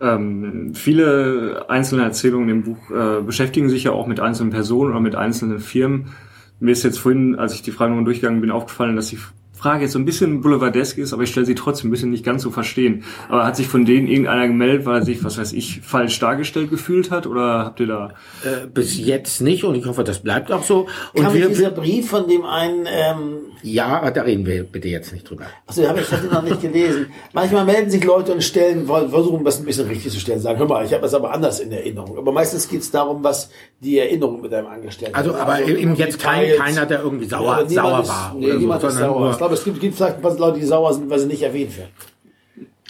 Ähm, 0.00 0.72
viele 0.74 1.66
einzelne 1.68 2.02
Erzählungen 2.04 2.48
im 2.50 2.62
Buch 2.62 2.90
äh, 2.90 3.22
beschäftigen 3.22 3.68
sich 3.68 3.84
ja 3.84 3.92
auch 3.92 4.06
mit 4.06 4.20
einzelnen 4.20 4.50
Personen 4.50 4.90
oder 4.90 5.00
mit 5.00 5.16
einzelnen 5.16 5.58
Firmen. 5.58 6.12
Mir 6.60 6.70
ist 6.72 6.84
jetzt 6.84 6.98
vorhin, 6.98 7.34
als 7.36 7.54
ich 7.54 7.62
die 7.62 7.70
Frage 7.72 7.90
nochmal 7.90 8.04
durchgegangen 8.04 8.40
bin, 8.40 8.50
aufgefallen, 8.50 8.94
dass 8.96 9.08
die 9.08 9.18
Frage 9.56 9.82
jetzt 9.84 9.92
so 9.92 9.98
ein 9.98 10.04
bisschen 10.04 10.40
boulevardesk 10.42 10.98
ist, 10.98 11.12
aber 11.12 11.22
ich 11.22 11.30
stelle 11.30 11.46
sie 11.46 11.54
trotzdem 11.54 11.88
ein 11.88 11.90
bisschen 11.90 12.10
nicht 12.10 12.24
ganz 12.24 12.42
so 12.42 12.50
verstehen. 12.50 13.04
Aber 13.28 13.44
hat 13.46 13.56
sich 13.56 13.66
von 13.66 13.84
denen 13.86 14.06
irgendeiner 14.06 14.46
gemeldet, 14.46 14.84
weil 14.86 15.00
er 15.00 15.04
sich, 15.04 15.24
was 15.24 15.38
weiß 15.38 15.52
ich, 15.54 15.80
falsch 15.82 16.18
dargestellt 16.18 16.70
gefühlt 16.70 17.10
hat? 17.10 17.26
Oder 17.26 17.64
habt 17.64 17.80
ihr 17.80 17.86
da... 17.86 18.10
Äh, 18.44 18.66
bis 18.66 18.98
jetzt 18.98 19.40
nicht 19.40 19.64
und 19.64 19.74
ich 19.74 19.86
hoffe, 19.86 20.04
das 20.04 20.18
bleibt 20.20 20.52
auch 20.52 20.62
so. 20.62 20.86
Und 21.14 21.22
Kam 21.24 21.34
wir, 21.34 21.48
dieser 21.48 21.62
wir, 21.62 21.70
Brief 21.70 22.10
von 22.10 22.28
dem 22.28 22.44
einen, 22.44 22.86
ähm, 22.86 23.32
ja, 23.62 24.10
da 24.10 24.22
reden 24.22 24.44
wir 24.46 24.62
bitte 24.64 24.88
jetzt 24.88 25.12
nicht 25.12 25.28
drüber. 25.28 25.46
also 25.66 25.80
den 25.80 25.88
habe 25.90 26.00
ich, 26.00 26.12
hab 26.12 26.20
den 26.20 26.30
noch 26.30 26.42
nicht 26.42 26.60
gelesen. 26.60 27.06
Manchmal 27.32 27.64
melden 27.64 27.90
sich 27.90 28.04
Leute 28.04 28.32
und 28.32 28.42
stellen, 28.44 28.86
wollen- 28.86 29.08
versuchen 29.10 29.44
das 29.44 29.58
ein 29.58 29.64
bisschen 29.64 29.88
richtig 29.88 30.12
zu 30.12 30.20
stellen, 30.20 30.38
sagen, 30.40 30.58
hör 30.58 30.66
mal, 30.68 30.84
ich 30.84 30.92
habe 30.92 31.02
das 31.02 31.14
aber 31.14 31.32
anders 31.32 31.60
in 31.60 31.72
Erinnerung. 31.72 32.18
Aber 32.18 32.30
meistens 32.30 32.68
geht 32.68 32.82
es 32.82 32.90
darum, 32.90 33.24
was 33.24 33.50
die 33.80 33.98
Erinnerung 33.98 34.42
mit 34.42 34.52
einem 34.52 34.66
angestellt 34.66 35.14
Also, 35.14 35.32
hat. 35.34 35.40
aber 35.40 35.62
eben 35.62 35.94
jetzt 35.96 36.18
kein, 36.20 36.56
keiner, 36.56 36.84
der 36.86 37.00
irgendwie 37.02 37.24
sauer, 37.26 37.64
niemand 37.68 37.70
sauer 37.72 38.00
ist- 38.02 38.08
war. 38.08 38.34
Nee, 38.38 38.44
oder 38.46 38.54
so, 38.54 38.58
niemand 38.60 38.82
ist 38.84 38.92
sondern 38.92 39.10
sauer. 39.10 39.26
Glaube, 39.46 39.54
es 39.54 39.64
gibt, 39.64 39.80
gibt 39.80 39.96
vielleicht 39.96 40.16
ein 40.16 40.22
paar 40.22 40.36
Leute, 40.36 40.58
die 40.58 40.66
sauer 40.66 40.92
sind, 40.92 41.08
weil 41.08 41.18
sie 41.18 41.26
nicht 41.26 41.42
erwähnt 41.42 41.76
werden. 41.76 41.90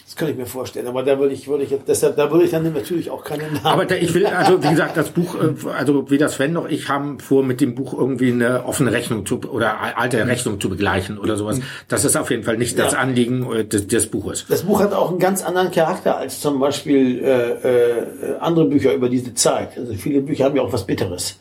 Das 0.05 0.15
könnte 0.15 0.33
ich 0.33 0.39
mir 0.39 0.47
vorstellen. 0.47 0.87
Aber 0.87 1.03
da 1.03 1.19
würde 1.19 1.35
ich, 1.35 1.49
würde 1.49 1.65
ich, 1.65 1.75
deshalb, 1.87 2.17
da 2.17 2.31
würde 2.31 2.45
ich 2.45 2.51
dann 2.53 2.73
natürlich 2.73 3.11
auch 3.11 3.25
keinen 3.25 3.53
Namen. 3.55 3.67
Aber 3.67 3.85
da, 3.85 3.97
ich 3.97 4.15
will, 4.15 4.25
also 4.25 4.63
wie 4.63 4.69
gesagt, 4.71 4.97
das 4.97 5.11
Buch, 5.11 5.35
äh, 5.35 5.69
also 5.77 6.11
weder 6.11 6.29
Sven 6.29 6.53
noch 6.53 6.69
ich 6.69 6.89
haben 6.89 7.19
vor, 7.19 7.43
mit 7.43 7.61
dem 7.61 7.75
Buch 7.75 7.93
irgendwie 7.93 8.33
eine 8.33 8.65
offene 8.65 8.93
Rechnung 8.93 9.27
zu 9.27 9.41
oder 9.41 9.99
alte 9.99 10.27
Rechnung 10.27 10.61
zu 10.61 10.71
begleichen 10.71 11.19
oder 11.19 11.37
sowas. 11.37 11.61
Das 11.89 12.05
ist 12.05 12.17
auf 12.17 12.31
jeden 12.31 12.45
Fall 12.45 12.57
nicht 12.57 12.79
das 12.79 12.93
Ja. 12.93 13.01
Anliegen 13.01 13.53
äh, 13.53 13.65
des, 13.65 13.89
des 13.89 14.07
Buches. 14.07 14.47
Das 14.49 14.63
Buch 14.63 14.81
hat 14.81 14.93
auch 14.95 15.11
einen 15.11 15.19
ganz 15.19 15.45
anderen 15.45 15.73
Charakter 15.73 16.17
als 16.17 16.41
zum 16.41 16.61
Beispiel 16.61 17.19
äh, 17.23 17.51
äh, 17.51 18.37
andere 18.39 18.67
Bücher 18.67 18.95
über 18.95 19.09
diese 19.09 19.35
Zeit. 19.35 19.77
Also 19.77 19.93
viele 19.95 20.23
Bücher 20.23 20.45
haben 20.45 20.57
ja 20.57 20.63
auch 20.63 20.73
was 20.73 20.87
Bitteres. 20.87 21.37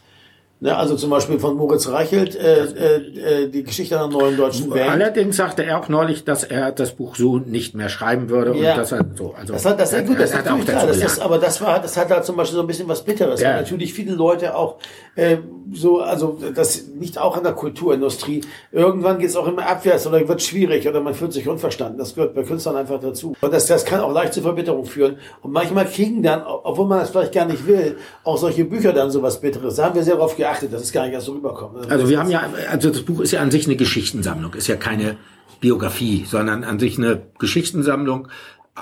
Ne, 0.62 0.76
also 0.76 0.96
zum 0.96 1.10
Beispiel 1.10 1.38
von 1.38 1.58
Moritz 1.58 1.90
Reichelt, 1.90 2.34
äh, 2.34 2.64
äh, 2.64 3.44
äh, 3.44 3.50
die 3.50 3.64
Geschichte 3.64 4.00
einer 4.00 4.08
neuen 4.08 4.38
deutschen 4.38 4.70
Band. 4.70 4.90
Allerdings 4.90 5.36
sagte 5.36 5.66
er 5.66 5.78
auch 5.78 5.90
neulich, 5.90 6.24
dass 6.24 6.46
er 6.46 6.72
das 6.72 6.92
Buch 6.94 7.18
so 7.18 7.40
nicht 7.40 7.76
mehr 7.76 7.90
schreiben 7.90 8.30
würde 8.30 8.56
Ja. 8.58 8.72
und 8.72 8.78
dass 8.80 8.94
er 8.94 9.06
so. 9.16 9.34
Also 9.38 9.52
Das 9.52 9.66
hat, 9.66 9.78
das, 9.82 9.92
er, 9.92 10.04
gut, 10.04 10.18
das 10.18 10.32
er 10.32 10.38
hat 10.40 10.46
hat 10.46 10.54
auch 10.54 10.58
natürlich 10.58 10.70
klar, 10.80 10.88
dazu 10.88 11.00
das 11.02 11.12
ist, 11.14 11.20
aber 11.20 11.38
das 11.40 11.62
war, 11.62 11.82
das 11.82 11.98
hat 11.98 12.10
halt 12.10 12.24
zum 12.24 12.38
Beispiel 12.38 12.56
so 12.56 12.62
ein 12.62 12.68
bisschen 12.68 12.88
was 12.88 13.04
Bitteres, 13.04 13.42
Ja. 13.42 13.50
weil 13.50 13.56
natürlich 13.64 13.94
viele 13.94 14.14
Leute 14.14 14.56
auch 14.56 14.78
äh, 15.16 15.38
so, 15.74 16.00
also 16.00 16.38
das 16.56 16.86
liegt 17.00 17.18
auch 17.18 17.36
in 17.36 17.44
der 17.44 17.52
Kulturindustrie. 17.54 18.40
Irgendwann 18.72 19.20
geht 19.20 19.30
es 19.32 19.36
auch 19.36 19.48
immer 19.48 19.68
abwärts 19.68 20.08
oder 20.08 20.26
wird 20.26 20.42
schwierig 20.42 20.88
oder 20.88 21.02
man 21.02 21.14
fühlt 21.16 21.34
sich 21.34 21.50
unverstanden. 21.50 21.98
Das 21.98 22.16
gehört 22.16 22.34
bei 22.34 22.44
Künstlern 22.44 22.78
einfach 22.78 23.02
dazu. 23.02 23.36
Und 23.42 23.54
das, 23.54 23.66
das 23.68 23.84
kann 23.84 24.00
auch 24.00 24.14
leicht 24.14 24.34
zu 24.34 24.42
Verbitterung 24.42 24.86
führen. 24.86 25.18
Und 25.42 25.52
manchmal 25.52 25.86
kriegen 25.86 26.24
dann, 26.24 26.44
obwohl 26.46 26.86
man 26.88 27.00
das 27.00 27.10
vielleicht 27.10 27.34
gar 27.34 27.46
nicht 27.46 27.68
will, 27.68 27.98
auch 28.24 28.38
solche 28.38 28.64
Bücher 28.64 28.94
dann 28.94 29.12
sowas 29.12 29.42
Bitteres. 29.42 29.76
Da 29.76 29.86
haben 29.86 29.96
wir 29.96 30.04
sehr 30.04 30.16
darauf 30.16 30.36
geachtet, 30.46 30.74
dass 30.74 30.84
es 30.84 30.92
gar 30.92 31.08
nicht 31.08 31.20
so 31.22 31.34
rüberkommt. 31.34 31.90
Also 31.90 32.08
wir 32.10 32.20
haben 32.20 32.30
ja, 32.30 32.50
also 32.70 32.90
das 32.90 33.02
Buch 33.02 33.22
ist 33.22 33.32
ja 33.32 33.42
an 33.42 33.52
sich 33.52 33.66
eine 33.66 33.76
Geschichtensammlung, 33.76 34.54
ist 34.54 34.68
ja 34.68 34.76
keine 34.76 35.18
Biografie, 35.60 36.26
sondern 36.28 36.64
an 36.64 36.80
sich 36.80 36.98
eine 36.98 37.24
Geschichtensammlung, 37.40 38.28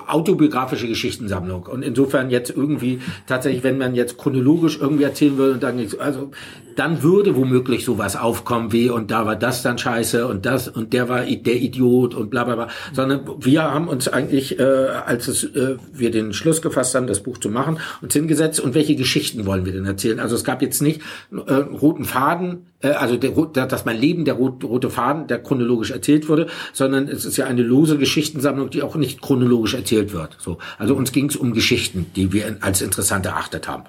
autobiografische 0.08 0.88
Geschichtensammlung. 0.88 1.64
Und 1.64 1.84
insofern 1.84 2.32
jetzt 2.32 2.50
irgendwie 2.50 3.00
tatsächlich, 3.28 3.64
wenn 3.64 3.78
man 3.78 3.94
jetzt 3.94 4.18
chronologisch 4.18 4.80
irgendwie 4.82 5.04
erzählen 5.04 5.38
würde 5.38 5.54
und 5.54 5.64
dann 5.64 5.88
also 6.00 6.32
dann 6.76 7.04
würde 7.04 7.36
womöglich 7.36 7.86
sowas 7.86 8.16
aufkommen 8.16 8.72
wie 8.72 8.90
und 8.90 9.12
da 9.12 9.28
war 9.28 9.36
das 9.36 9.62
dann 9.62 9.78
scheiße 9.78 10.28
und 10.28 10.48
das 10.48 10.68
und 10.68 10.94
der 10.94 11.10
war 11.10 11.22
der 11.22 11.56
Idiot 11.56 12.16
und 12.16 12.32
bla 12.32 12.44
bla 12.44 12.56
bla. 12.56 12.68
Sondern 12.92 13.22
wir 13.40 13.64
haben 13.64 13.88
uns 13.88 14.08
eigentlich, 14.08 14.60
äh, 14.60 14.64
als 14.64 15.28
es, 15.28 15.44
äh, 15.44 15.78
wir 15.94 16.10
den 16.10 16.34
Schluss 16.34 16.64
gefasst 16.64 16.96
haben, 16.96 17.06
das 17.06 17.22
Buch 17.22 17.38
zu 17.38 17.52
machen, 17.52 17.80
uns 18.02 18.14
hingesetzt 18.14 18.60
und 18.60 18.74
welche 18.74 18.96
Geschichten 18.96 19.46
wollen 19.46 19.66
wir 19.66 19.74
denn 19.74 19.86
erzählen? 19.86 20.20
Also 20.20 20.36
es 20.36 20.44
gab 20.44 20.64
jetzt 20.64 20.82
nicht 20.82 21.02
äh, 21.32 21.54
roten 21.54 22.06
Faden, 22.06 22.66
äh, 22.84 22.90
also 22.90 23.18
der, 23.18 23.32
dass 23.66 23.86
mein 23.86 23.98
Leben 23.98 24.26
der 24.26 24.36
rot, 24.36 24.64
rote 24.64 24.90
Faden, 24.90 25.28
der 25.28 25.42
chronologisch 25.42 25.92
erzählt 25.92 26.30
wurde, 26.30 26.48
sondern 26.74 27.08
es 27.08 27.26
ist 27.26 27.38
ja 27.38 27.46
eine 27.46 27.64
lose 27.64 27.98
Geschichtensammlung, 27.98 28.70
die 28.70 28.84
auch 28.84 28.96
nicht 28.96 29.22
chronologisch 29.22 29.74
erzählt 29.74 30.14
wird. 30.14 30.38
So, 30.40 30.60
also 30.78 30.96
uns 30.96 31.12
ging 31.12 31.30
es 31.30 31.36
um 31.36 31.54
Geschichten, 31.54 32.06
die 32.16 32.32
wir 32.34 32.58
als 32.62 32.82
interessant 32.82 33.26
erachtet 33.26 33.68
haben. 33.68 33.84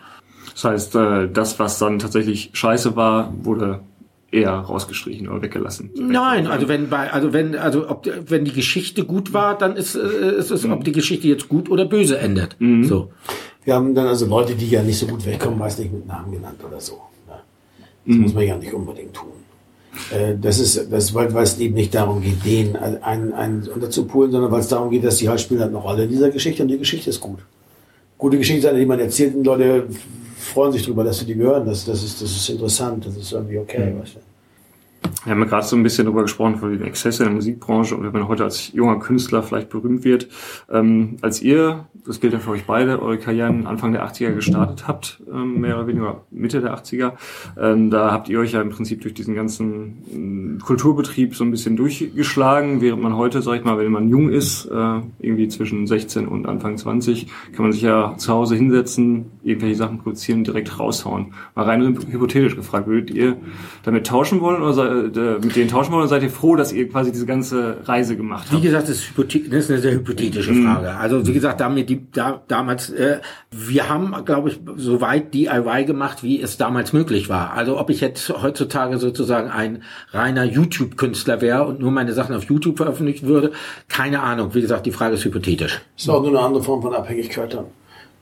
Das 0.53 0.65
heißt, 0.65 0.95
äh, 0.95 1.29
das, 1.29 1.59
was 1.59 1.79
dann 1.79 1.99
tatsächlich 1.99 2.51
scheiße 2.53 2.97
war, 2.97 3.35
wurde 3.43 3.81
eher 4.31 4.53
rausgestrichen 4.53 5.29
oder 5.29 5.43
weggelassen. 5.43 5.91
Nein, 5.97 6.49
also 6.49 6.69
wenn 6.69 6.89
bei, 6.89 7.13
also 7.13 7.33
wenn, 7.33 7.57
also 7.57 7.89
ob, 7.89 8.09
wenn 8.29 8.45
die 8.45 8.53
Geschichte 8.53 9.05
gut 9.05 9.33
war, 9.33 9.57
dann 9.57 9.77
ist, 9.77 9.95
äh, 9.95 10.37
ist 10.39 10.51
es, 10.51 10.65
ob 10.65 10.85
die 10.85 10.93
Geschichte 10.93 11.29
jetzt 11.29 11.49
gut 11.49 11.71
oder 11.71 11.85
böse 11.85 12.19
endet. 12.19 12.57
So. 12.83 13.13
Wir 13.65 13.75
haben 13.75 13.95
dann 13.95 14.07
also 14.07 14.27
Leute, 14.27 14.55
die 14.55 14.69
ja 14.69 14.83
nicht 14.83 14.99
so 14.99 15.07
gut 15.07 15.25
wegkommen, 15.25 15.59
meist 15.59 15.79
nicht 15.79 15.93
mit 15.93 16.07
Namen 16.07 16.33
genannt 16.33 16.61
oder 16.67 16.81
so. 16.81 17.01
Das 18.07 18.17
muss 18.17 18.35
man 18.35 18.47
ja 18.47 18.57
nicht 18.57 18.73
unbedingt 18.73 19.15
tun. 19.15 19.31
Äh, 20.13 20.35
Das 20.41 20.59
ist, 20.59 20.93
das, 20.93 21.15
weil, 21.15 21.33
weil 21.33 21.45
es 21.45 21.59
eben 21.59 21.75
nicht 21.75 21.95
darum 21.95 22.21
geht, 22.21 22.45
den 22.45 22.77
einen, 22.77 23.33
einen 23.33 23.69
unterzupulen, 23.69 24.31
sondern 24.31 24.51
weil 24.51 24.61
es 24.61 24.69
darum 24.69 24.91
geht, 24.91 25.05
dass 25.05 25.17
die 25.19 25.29
halt 25.29 25.41
spielen 25.41 25.61
halt 25.61 25.71
eine 25.71 25.79
Rolle 25.79 26.05
in 26.05 26.11
dieser 26.11 26.31
Geschichte 26.31 26.63
und 26.63 26.69
die 26.69 26.79
Geschichte 26.79 27.11
ist 27.11 27.21
gut. 27.21 27.39
Gute 28.19 28.39
Geschichte, 28.39 28.75
die 28.75 28.87
man 28.87 29.01
erzählt 29.01 29.35
und 29.35 29.45
Leute 29.45 29.87
freuen 30.37 30.73
sich 30.73 30.83
darüber, 30.83 31.05
dass 31.05 31.19
sie 31.21 31.27
die 31.27 31.35
hören. 31.35 31.67
Das, 31.67 31.85
das, 31.85 32.03
ist, 32.03 32.21
das 32.21 32.31
ist 32.31 32.49
interessant, 32.49 33.07
das 33.07 33.17
ist 33.17 33.33
irgendwie 33.33 33.59
okay. 33.59 33.95
Weißt 33.99 34.17
du? 34.17 34.19
Wir 35.25 35.31
haben 35.31 35.41
ja 35.41 35.47
gerade 35.47 35.67
so 35.67 35.75
ein 35.75 35.83
bisschen 35.83 36.05
darüber 36.05 36.23
gesprochen, 36.23 36.57
von 36.57 36.71
den 36.71 36.83
Exzesse 36.83 37.23
in 37.23 37.31
der 37.31 37.35
Musikbranche 37.35 37.97
und 37.97 38.05
wenn 38.05 38.13
man 38.13 38.29
heute 38.29 38.45
als 38.45 38.73
junger 38.73 38.99
Künstler 38.99 39.43
vielleicht 39.43 39.71
berühmt 39.71 40.05
wird. 40.05 40.29
Ähm, 40.71 41.17
als 41.23 41.41
ihr, 41.41 41.87
das 42.07 42.21
gilt 42.21 42.35
ja 42.35 42.41
für 42.41 42.51
euch 42.51 42.67
beide, 42.67 43.01
eure 43.01 43.17
Karrieren 43.17 43.67
Anfang 43.67 43.93
der 43.93 44.07
80er 44.07 44.35
gestartet 44.35 44.87
habt, 44.87 45.23
ähm, 45.33 45.61
mehr 45.61 45.77
oder 45.77 45.87
weniger 45.87 46.25
Mitte 46.31 46.61
der 46.61 46.77
80er, 46.77 47.13
ähm, 47.59 47.91
da 47.91 48.13
habt 48.13 48.29
ihr 48.29 48.39
euch 48.39 48.53
ja 48.53 48.61
im 48.61 48.69
Prinzip 48.69 49.01
durch 49.01 49.15
diesen 49.15 49.35
ganzen 49.35 50.03
ähm, 50.13 50.59
Kulturbetrieb 50.63 51.35
so 51.35 51.45
ein 51.45 51.51
bisschen 51.51 51.77
durchgeschlagen, 51.77 52.83
während 52.83 53.03
man 53.03 53.17
heute, 53.17 53.41
sag 53.41 53.57
ich 53.57 53.65
mal, 53.65 53.79
wenn 53.79 53.91
man 53.91 54.09
jung 54.09 54.29
ist, 54.29 54.67
äh, 54.67 55.01
irgendwie 55.21 55.49
zwischen 55.49 55.87
16 55.87 56.29
und 56.29 56.47
Anfang 56.47 56.77
20, 56.77 57.29
kann 57.55 57.65
man 57.65 57.73
sich 57.73 57.83
ja 57.83 58.15
zu 58.19 58.33
Hause 58.33 58.57
hinsetzen, 58.57 59.31
irgendwelche 59.43 59.77
Sachen 59.77 59.99
produzieren 59.99 60.45
direkt 60.45 60.79
raushauen. 60.79 61.33
Mal 61.55 61.65
rein 61.65 61.83
hypothetisch 61.83 62.57
gefragt, 62.57 62.87
würdet 62.87 63.11
ihr 63.11 63.39
damit 63.85 64.07
tauschen 64.07 64.43
wollen 64.43 64.63
oder 64.63 64.75
äh, 64.95 65.39
mit 65.45 65.57
denen 65.57 65.69
tauschen 65.69 65.91
wollen 65.93 66.03
oder 66.03 66.09
seid 66.09 66.23
ihr 66.23 66.31
froh, 66.31 66.57
dass 66.57 66.73
ihr 66.73 66.89
quasi 66.89 67.13
diese 67.13 67.27
ganze 67.27 67.79
Reise 67.85 68.17
gemacht 68.17 68.47
Wie 68.51 68.55
habt? 68.55 68.63
gesagt, 68.65 68.85
das 68.85 68.97
ist, 68.97 69.05
hypothe- 69.05 69.49
das 69.49 69.65
ist 69.65 69.71
eine 69.71 69.81
sehr 69.81 69.93
hypothetische 69.93 70.55
Frage. 70.55 70.97
Also 70.97 71.27
wie 71.27 71.33
gesagt, 71.33 71.61
da 71.61 71.69
mir 71.69 71.85
die, 71.85 72.07
da, 72.13 72.43
damals, 72.49 72.91
äh, 72.91 73.19
wir 73.51 73.89
haben, 73.89 74.15
glaube 74.25 74.51
ich, 74.51 74.61
so 74.77 75.01
weit 75.01 75.35
DIY 75.35 75.85
gemacht, 75.85 76.23
wie 76.23 76.41
es 76.41 76.57
damals 76.57 76.93
möglich 76.93 77.29
war. 77.29 77.53
Also 77.55 77.79
ob 77.79 77.91
ich 77.91 78.01
jetzt 78.01 78.29
heutzutage 78.43 78.99
sozusagen 78.99 79.51
ein 79.51 79.83
reiner 80.13 80.45
YouTube-Künstler 80.45 81.41
wäre 81.41 81.65
und 81.65 81.81
nur 81.81 81.91
meine 81.91 82.13
Sachen 82.13 82.35
auf 82.35 82.45
YouTube 82.45 82.77
veröffentlichen 82.77 83.27
würde, 83.27 83.53
keine 83.89 84.21
Ahnung. 84.23 84.55
Wie 84.55 84.61
gesagt, 84.61 84.87
die 84.87 84.93
Frage 84.93 85.15
ist 85.15 85.25
hypothetisch. 85.25 85.81
ist 85.97 86.09
auch 86.09 86.21
nur 86.21 86.31
eine 86.31 86.41
andere 86.41 86.63
Form 86.63 86.83
von 86.83 86.95
Abhängigkeit 86.95 87.55
dann. 87.55 87.65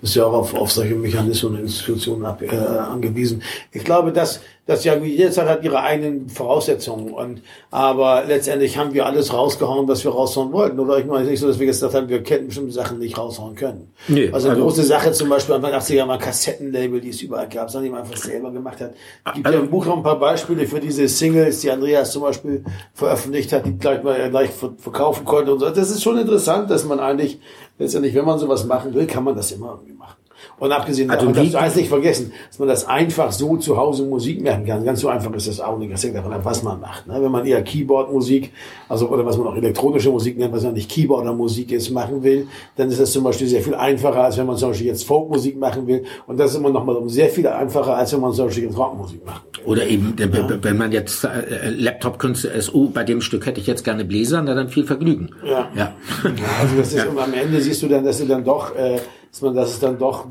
Das 0.00 0.10
ist 0.10 0.16
ja 0.16 0.24
auch 0.24 0.32
auf, 0.32 0.54
auf 0.54 0.72
solche 0.72 0.96
Mechanismen 0.96 1.52
und 1.54 1.60
Institutionen 1.60 2.24
ab, 2.26 2.42
äh, 2.42 2.48
angewiesen. 2.56 3.40
Ich 3.70 3.84
glaube, 3.84 4.10
dass, 4.10 4.40
dass 4.64 4.84
ja 4.84 4.94
jede 4.96 5.32
Sache 5.32 5.48
hat 5.48 5.64
ihre 5.64 5.80
eigenen 5.80 6.28
Voraussetzungen 6.28 7.10
und 7.12 7.42
aber 7.72 8.22
letztendlich 8.26 8.78
haben 8.78 8.94
wir 8.94 9.06
alles 9.06 9.32
rausgehauen, 9.34 9.88
was 9.88 10.04
wir 10.04 10.12
raushauen 10.12 10.52
wollten. 10.52 10.78
Oder 10.78 10.98
ich 10.98 11.06
meine 11.06 11.24
nicht 11.28 11.40
so, 11.40 11.48
dass 11.48 11.58
wir 11.58 11.66
gesagt 11.66 11.94
haben, 11.94 12.08
wir 12.08 12.18
hätten 12.18 12.46
bestimmte 12.46 12.72
Sachen 12.72 13.00
nicht 13.00 13.18
raushauen 13.18 13.56
können. 13.56 13.92
Nee, 14.06 14.30
also 14.32 14.46
eine 14.48 14.54
also- 14.56 14.66
große 14.68 14.84
Sache 14.84 15.10
zum 15.10 15.28
Beispiel 15.30 15.56
Anfang 15.56 15.72
80er 15.72 16.06
mal 16.06 16.18
Kassettenlabel, 16.18 17.00
die 17.00 17.08
es 17.08 17.20
überall 17.22 17.48
gab, 17.48 17.70
sondern 17.70 17.86
die 17.86 17.90
man 17.90 18.02
einfach 18.02 18.16
selber 18.16 18.52
gemacht 18.52 18.80
hat. 18.80 18.92
Es 19.26 19.32
gibt 19.34 19.46
Also- 19.46 19.58
ja 19.58 19.64
im 19.64 19.70
Buch 19.70 19.84
noch 19.84 19.96
ein 19.96 20.02
paar 20.04 20.20
Beispiele 20.20 20.64
für 20.66 20.78
diese 20.78 21.08
Singles, 21.08 21.60
die 21.60 21.70
Andreas 21.70 22.12
zum 22.12 22.22
Beispiel 22.22 22.64
veröffentlicht 22.94 23.52
hat, 23.52 23.66
die 23.66 23.76
gleich 23.76 24.02
mal 24.04 24.30
gleich 24.30 24.50
ver- 24.50 24.74
verkaufen 24.78 25.24
konnte 25.24 25.52
und 25.54 25.58
so. 25.58 25.70
Das 25.70 25.90
ist 25.90 26.02
schon 26.04 26.18
interessant, 26.18 26.70
dass 26.70 26.84
man 26.84 27.00
eigentlich 27.00 27.40
letztendlich, 27.80 28.14
wenn 28.14 28.24
man 28.24 28.38
sowas 28.38 28.64
machen 28.64 28.94
will, 28.94 29.08
kann 29.08 29.24
man 29.24 29.34
das 29.34 29.50
immer 29.50 29.70
irgendwie 29.72 29.94
machen. 29.98 30.16
Und 30.58 30.72
abgesehen 30.72 31.10
Also 31.10 31.26
davon, 31.26 31.34
wie- 31.34 31.38
darfst 31.50 31.54
du 31.54 31.58
eins 31.60 31.76
nicht 31.76 31.88
vergessen, 31.88 32.32
dass 32.48 32.58
man 32.58 32.68
das 32.68 32.86
einfach 32.86 33.32
so 33.32 33.56
zu 33.56 33.76
Hause 33.76 34.04
Musik 34.04 34.42
machen 34.42 34.64
kann. 34.66 34.84
Ganz 34.84 35.00
so 35.00 35.08
einfach 35.08 35.32
ist 35.34 35.48
das 35.48 35.60
auch 35.60 35.78
nicht. 35.78 35.92
Das 35.92 36.02
hängt 36.04 36.16
davon 36.16 36.32
ab, 36.32 36.40
was 36.44 36.62
man 36.62 36.80
macht. 36.80 37.06
Ne? 37.06 37.14
Wenn 37.20 37.30
man 37.30 37.44
eher 37.46 37.62
Keyboard-Musik, 37.62 38.52
also 38.88 39.08
oder 39.08 39.24
was 39.26 39.36
man 39.38 39.46
auch 39.48 39.56
elektronische 39.56 40.10
Musik 40.10 40.38
nennt, 40.38 40.52
was 40.52 40.62
man 40.62 40.74
nicht 40.74 40.90
Keyboarder-Musik 40.90 41.72
ist, 41.72 41.90
machen 41.90 42.22
will, 42.22 42.46
dann 42.76 42.88
ist 42.90 43.00
das 43.00 43.12
zum 43.12 43.24
Beispiel 43.24 43.46
sehr 43.46 43.62
viel 43.62 43.74
einfacher, 43.74 44.24
als 44.24 44.36
wenn 44.38 44.46
man 44.46 44.56
zum 44.56 44.70
Beispiel 44.70 44.86
jetzt 44.86 45.04
Folkmusik 45.06 45.58
machen 45.58 45.86
will. 45.86 46.04
Und 46.26 46.38
das 46.38 46.52
ist 46.52 46.56
immer 46.58 46.70
noch 46.70 46.84
mal 46.84 46.96
um 46.96 47.08
sehr 47.08 47.28
viel 47.28 47.46
einfacher, 47.46 47.96
als 47.96 48.12
wenn 48.12 48.20
man 48.20 48.32
zum 48.32 48.46
Beispiel 48.46 48.64
jetzt 48.64 48.76
Rockmusik 48.78 49.24
machen 49.26 49.40
will. 49.52 49.62
Oder 49.64 49.86
eben, 49.86 50.14
äh, 50.18 50.28
wenn 50.62 50.76
man 50.76 50.90
jetzt 50.92 51.24
äh, 51.24 51.70
Laptop-Künstler 51.70 52.52
ist, 52.52 52.74
oh, 52.74 52.88
bei 52.92 53.04
dem 53.04 53.20
Stück 53.20 53.46
hätte 53.46 53.60
ich 53.60 53.66
jetzt 53.66 53.84
gerne 53.84 54.04
Bläser, 54.04 54.42
na 54.42 54.54
dann 54.54 54.68
viel 54.68 54.84
Vergnügen. 54.84 55.30
Ja. 55.44 55.68
Ja. 55.76 55.92
Ja, 56.24 56.32
also 56.60 56.76
das 56.76 56.92
ist 56.92 57.04
immer, 57.10 57.22
am 57.24 57.32
Ende 57.34 57.60
siehst 57.60 57.82
du 57.82 57.88
dann, 57.88 58.04
dass 58.04 58.18
du 58.18 58.24
dann 58.26 58.44
doch, 58.44 58.74
äh, 58.76 58.98
dass 59.32 59.40
man, 59.40 59.54
dass 59.54 59.70
es 59.70 59.80
dann 59.80 59.98
doch, 59.98 60.26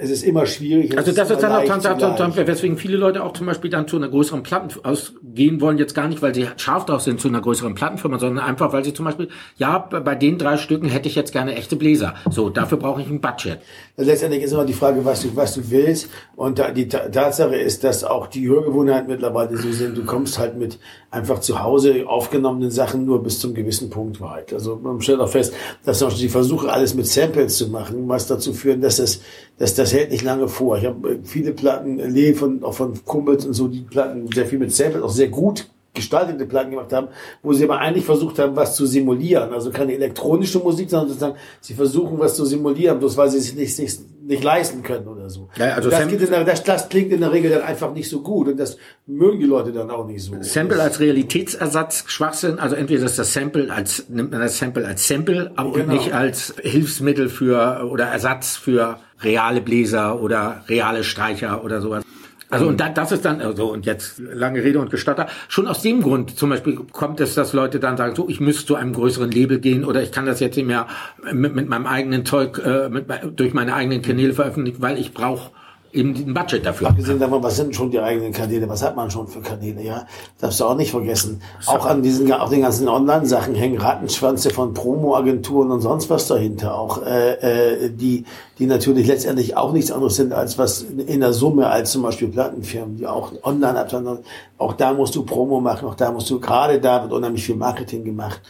es 0.00 0.10
ist 0.10 0.22
immer 0.22 0.46
schwierig. 0.46 0.96
Also 0.96 1.12
das 1.12 1.30
ist 1.30 1.42
dann 1.42 1.52
auch 1.52 2.16
dann, 2.16 2.36
weswegen 2.36 2.76
viele 2.76 2.96
Leute 2.96 3.24
auch 3.24 3.32
zum 3.32 3.46
Beispiel 3.46 3.70
dann 3.70 3.88
zu 3.88 3.96
einer 3.96 4.08
größeren 4.08 4.42
Platten 4.42 4.68
ausgehen 4.84 5.60
wollen, 5.60 5.78
jetzt 5.78 5.94
gar 5.94 6.08
nicht, 6.08 6.22
weil 6.22 6.34
sie 6.34 6.46
scharf 6.56 6.86
drauf 6.86 7.02
sind 7.02 7.20
zu 7.20 7.28
einer 7.28 7.40
größeren 7.40 7.74
Plattenfirma, 7.74 8.18
sondern 8.18 8.44
einfach, 8.44 8.72
weil 8.72 8.84
sie 8.84 8.94
zum 8.94 9.06
Beispiel, 9.06 9.28
ja, 9.56 9.78
bei 9.78 10.14
den 10.14 10.38
drei 10.38 10.56
Stücken 10.56 10.88
hätte 10.88 11.08
ich 11.08 11.14
jetzt 11.16 11.32
gerne 11.32 11.56
echte 11.56 11.76
Bläser. 11.76 12.14
So, 12.30 12.48
dafür 12.48 12.78
brauche 12.78 13.00
ich 13.02 13.08
ein 13.08 13.20
Budget. 13.20 13.58
Letztendlich 13.96 14.42
ist 14.44 14.52
immer 14.52 14.64
die 14.64 14.72
Frage, 14.72 15.04
was 15.04 15.22
du, 15.22 15.34
was 15.34 15.54
du 15.54 15.70
willst. 15.70 16.08
Und 16.36 16.58
da, 16.60 16.70
die 16.70 16.88
Ta- 16.88 17.08
Tatsache 17.08 17.56
ist, 17.56 17.82
dass 17.82 18.04
auch 18.04 18.28
die 18.28 18.48
Hörgewohnheiten 18.48 19.08
mittlerweile 19.08 19.56
so 19.56 19.72
sind, 19.72 19.96
du 19.98 20.04
kommst 20.04 20.38
halt 20.38 20.56
mit 20.56 20.78
einfach 21.10 21.40
zu 21.40 21.62
Hause 21.62 22.04
aufgenommenen 22.06 22.70
Sachen 22.70 23.04
nur 23.04 23.22
bis 23.22 23.40
zum 23.40 23.54
gewissen 23.54 23.90
Punkt 23.90 24.20
weit. 24.20 24.52
Also 24.52 24.76
man 24.76 25.00
stellt 25.00 25.20
auch 25.20 25.28
fest, 25.28 25.52
dass 25.84 26.04
die 26.16 26.28
Versuche, 26.28 26.70
alles 26.70 26.94
mit 26.94 27.06
Samples 27.06 27.56
zu 27.56 27.68
machen, 27.68 28.08
was 28.08 28.26
dazu 28.26 28.52
führen, 28.52 28.80
dass 28.80 28.96
das, 28.96 29.20
dass 29.58 29.74
das 29.74 29.87
hält 29.92 30.10
nicht 30.10 30.24
lange 30.24 30.48
vor. 30.48 30.78
Ich 30.78 30.84
habe 30.84 31.10
äh, 31.10 31.18
viele 31.22 31.52
Platten 31.52 31.98
erlebt, 31.98 32.38
von, 32.38 32.62
auch 32.62 32.74
von 32.74 32.92
Kumpels 33.04 33.46
und 33.46 33.54
so, 33.54 33.68
die 33.68 33.80
Platten 33.82 34.28
sehr 34.32 34.46
viel 34.46 34.58
mit 34.58 34.72
Samples, 34.72 35.02
auch 35.02 35.10
sehr 35.10 35.28
gut 35.28 35.68
gestaltete 35.94 36.46
Platten 36.46 36.70
gemacht 36.70 36.92
haben, 36.92 37.08
wo 37.42 37.52
sie 37.52 37.64
aber 37.64 37.78
eigentlich 37.78 38.04
versucht 38.04 38.38
haben, 38.38 38.54
was 38.54 38.76
zu 38.76 38.86
simulieren. 38.86 39.52
Also 39.52 39.70
keine 39.70 39.94
elektronische 39.94 40.60
Musik, 40.60 40.88
sondern 40.90 41.08
sozusagen, 41.08 41.36
sie 41.60 41.74
versuchen, 41.74 42.18
was 42.18 42.36
zu 42.36 42.44
simulieren, 42.44 43.00
bloß 43.00 43.16
weil 43.16 43.28
sie 43.30 43.38
es 43.38 43.54
nicht, 43.54 43.78
nicht, 43.78 44.00
nicht 44.28 44.44
leisten 44.44 44.82
können 44.82 45.08
oder 45.08 45.30
so. 45.30 45.48
Ja, 45.56 45.74
also 45.74 45.88
das, 45.88 46.06
der, 46.06 46.44
das, 46.44 46.62
das 46.62 46.88
klingt 46.88 47.10
in 47.12 47.20
der 47.20 47.32
Regel 47.32 47.50
dann 47.50 47.62
einfach 47.62 47.92
nicht 47.92 48.10
so 48.10 48.20
gut 48.20 48.46
und 48.48 48.58
das 48.58 48.76
mögen 49.06 49.40
die 49.40 49.46
Leute 49.46 49.72
dann 49.72 49.90
auch 49.90 50.06
nicht 50.06 50.22
so. 50.22 50.34
Sample 50.42 50.80
als 50.82 51.00
Realitätsersatz, 51.00 52.04
Schwachsinn, 52.06 52.58
also 52.58 52.76
entweder 52.76 53.04
ist 53.04 53.18
das 53.18 53.32
Sample 53.32 53.72
als, 53.72 54.08
nimmt 54.10 54.30
man 54.30 54.40
das 54.40 54.58
Sample 54.58 54.86
als 54.86 55.08
Sample, 55.08 55.50
aber 55.56 55.70
und 55.70 55.78
Genau. 55.78 55.92
nicht 55.94 56.12
als 56.12 56.54
Hilfsmittel 56.62 57.30
für, 57.30 57.88
oder 57.90 58.04
Ersatz 58.06 58.56
für 58.56 58.98
reale 59.22 59.60
Bläser 59.62 60.20
oder 60.20 60.62
reale 60.68 61.04
Streicher 61.04 61.64
oder 61.64 61.80
sowas. 61.80 62.04
Also 62.50 62.66
und 62.66 62.80
da, 62.80 62.88
das 62.88 63.12
ist 63.12 63.24
dann, 63.24 63.42
also 63.42 63.72
und 63.72 63.84
jetzt 63.84 64.18
lange 64.18 64.64
Rede 64.64 64.78
und 64.78 64.90
Gestotter, 64.90 65.26
schon 65.48 65.66
aus 65.66 65.82
dem 65.82 66.02
Grund 66.02 66.38
zum 66.38 66.48
Beispiel 66.48 66.76
kommt 66.76 67.20
es, 67.20 67.34
dass 67.34 67.52
Leute 67.52 67.78
dann 67.78 67.96
sagen, 67.96 68.14
so 68.16 68.28
ich 68.28 68.40
müsste 68.40 68.66
zu 68.66 68.74
einem 68.74 68.94
größeren 68.94 69.30
Label 69.30 69.58
gehen 69.58 69.84
oder 69.84 70.02
ich 70.02 70.12
kann 70.12 70.24
das 70.24 70.40
jetzt 70.40 70.56
nicht 70.56 70.66
mehr 70.66 70.86
mit, 71.30 71.54
mit 71.54 71.68
meinem 71.68 71.86
eigenen 71.86 72.24
Zeug, 72.24 72.58
äh, 72.64 72.88
mit, 72.88 73.06
durch 73.36 73.52
meine 73.52 73.74
eigenen 73.74 74.00
Kanäle 74.00 74.32
veröffentlichen, 74.32 74.80
weil 74.80 74.98
ich 74.98 75.12
brauche 75.12 75.50
eben 75.92 76.14
ein 76.14 76.34
Budget 76.34 76.64
dafür. 76.64 76.88
Abgesehen 76.88 77.18
davon, 77.18 77.42
was 77.42 77.56
sind 77.56 77.74
schon 77.74 77.90
die 77.90 78.00
eigenen 78.00 78.32
Kanäle? 78.32 78.68
Was 78.68 78.82
hat 78.82 78.96
man 78.96 79.10
schon 79.10 79.26
für 79.28 79.40
Kanäle? 79.40 79.82
Ja, 79.82 80.06
darfst 80.40 80.60
du 80.60 80.64
auch 80.64 80.76
nicht 80.76 80.90
vergessen. 80.90 81.42
Auch 81.66 81.86
an 81.86 82.02
diesen, 82.02 82.30
auch 82.32 82.50
den 82.50 82.62
ganzen 82.62 82.88
Online-Sachen 82.88 83.54
hängen 83.54 83.78
Rattenschwanze 83.78 84.50
von 84.50 84.74
Promo-Agenturen 84.74 85.70
und 85.70 85.80
sonst 85.80 86.10
was 86.10 86.26
dahinter. 86.26 86.78
Auch 86.78 87.04
äh, 87.04 87.84
äh, 87.84 87.90
die, 87.90 88.24
die 88.58 88.66
natürlich 88.66 89.06
letztendlich 89.06 89.56
auch 89.56 89.72
nichts 89.72 89.90
anderes 89.90 90.16
sind 90.16 90.32
als 90.32 90.58
was 90.58 90.82
in 90.82 91.20
der 91.20 91.32
Summe 91.32 91.68
als 91.68 91.92
zum 91.92 92.02
Beispiel 92.02 92.28
Plattenfirmen, 92.28 92.96
die 92.96 93.06
auch 93.06 93.32
online 93.42 93.78
absondern. 93.78 94.18
Auch 94.58 94.74
da 94.74 94.92
musst 94.92 95.14
du 95.14 95.24
Promo 95.24 95.60
machen. 95.60 95.88
Auch 95.88 95.94
da 95.94 96.12
musst 96.12 96.28
du 96.30 96.40
gerade 96.40 96.80
da 96.80 97.02
wird 97.02 97.12
unheimlich 97.12 97.44
viel 97.44 97.56
Marketing 97.56 98.04
gemacht. 98.04 98.40